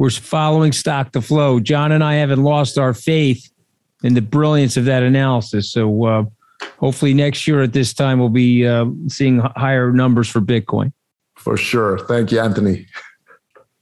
we're 0.00 0.08
following 0.08 0.72
stock 0.72 1.12
to 1.12 1.20
flow. 1.20 1.60
John 1.60 1.92
and 1.92 2.02
I 2.02 2.14
haven't 2.14 2.42
lost 2.42 2.78
our 2.78 2.94
faith 2.94 3.52
in 4.02 4.14
the 4.14 4.22
brilliance 4.22 4.78
of 4.78 4.86
that 4.86 5.02
analysis. 5.02 5.70
So 5.70 6.06
uh, 6.06 6.24
hopefully 6.78 7.12
next 7.12 7.46
year 7.46 7.60
at 7.60 7.74
this 7.74 7.92
time 7.92 8.18
we'll 8.18 8.30
be 8.30 8.66
uh, 8.66 8.86
seeing 9.08 9.40
higher 9.56 9.92
numbers 9.92 10.26
for 10.26 10.40
Bitcoin. 10.40 10.94
For 11.36 11.58
sure. 11.58 11.98
Thank 11.98 12.32
you, 12.32 12.40
Anthony. 12.40 12.86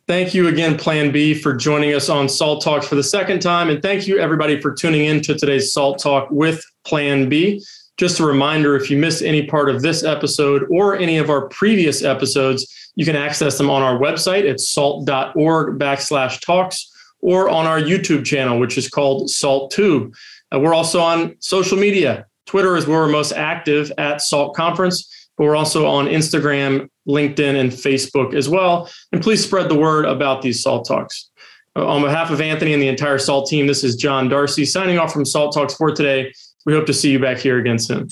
Thank 0.09 0.35
you 0.35 0.49
again, 0.49 0.77
Plan 0.77 1.13
B, 1.13 1.35
for 1.35 1.55
joining 1.55 1.95
us 1.95 2.09
on 2.09 2.29
Salt 2.29 2.65
Talks 2.65 2.89
for 2.89 2.97
the 2.97 3.05
second 3.05 3.39
time. 3.39 3.71
And 3.71 3.81
thank 3.81 4.09
you, 4.09 4.19
everybody, 4.19 4.61
for 4.61 4.75
tuning 4.75 5.05
in 5.05 5.21
to 5.21 5.39
today's 5.39 5.73
Salt 5.73 6.01
Talk 6.01 6.29
with 6.33 6.65
Plan 6.85 7.29
B. 7.29 7.63
Just 7.99 8.21
a 8.21 8.25
reminder 8.25 8.77
if 8.77 8.91
you 8.91 8.97
missed 8.97 9.23
any 9.23 9.47
part 9.47 9.69
of 9.69 9.83
this 9.83 10.05
episode 10.05 10.65
or 10.71 10.97
any 10.97 11.19
of 11.19 11.31
our 11.31 11.49
previous 11.49 12.05
episodes, 12.05 12.91
you 12.95 13.05
can 13.05 13.17
access 13.17 13.59
them 13.59 13.69
on 13.69 13.83
our 13.83 13.99
website 13.99 14.49
at 14.49 14.61
salt.org 14.61 15.79
backslash 15.79 16.41
talks 16.41 16.93
or 17.21 17.49
on 17.49 17.67
our 17.67 17.81
YouTube 17.81 18.25
channel, 18.25 18.59
which 18.59 18.79
is 18.79 18.89
called 18.89 19.29
Salt 19.29 19.73
Tube. 19.73 20.15
Uh, 20.55 20.61
we're 20.61 20.75
also 20.75 21.01
on 21.01 21.35
social 21.41 21.77
media. 21.77 22.27
Twitter 22.47 22.77
is 22.77 22.87
where 22.87 23.01
we're 23.01 23.09
most 23.09 23.33
active 23.33 23.93
at 23.99 24.21
Salt 24.21 24.55
Conference, 24.55 25.29
but 25.37 25.45
we're 25.45 25.57
also 25.57 25.87
on 25.87 26.07
Instagram, 26.07 26.89
LinkedIn, 27.09 27.61
and 27.61 27.71
Facebook 27.71 28.33
as 28.33 28.49
well. 28.49 28.89
And 29.13 29.21
please 29.21 29.45
spread 29.45 29.69
the 29.69 29.79
word 29.79 30.05
about 30.05 30.41
these 30.41 30.63
Salt 30.63 30.87
Talks. 30.87 31.31
Uh, 31.77 31.87
on 31.87 32.03
behalf 32.03 32.31
of 32.31 32.41
Anthony 32.41 32.73
and 32.73 32.83
the 32.83 32.89
entire 32.89 33.19
Salt 33.19 33.49
team, 33.49 33.67
this 33.67 33.85
is 33.85 33.97
John 33.97 34.29
Darcie 34.29 34.67
signing 34.67 34.99
off 34.99 35.13
from 35.13 35.25
Salt 35.25 35.53
Talks 35.53 35.75
for 35.75 35.91
today. 35.93 36.33
We 36.69 36.75
hope 36.75 36.85
to 36.85 36.93
see 36.93 37.11
you 37.11 37.19
back 37.19 37.39
here 37.39 37.57
again 37.57 37.79
soon. 37.79 38.09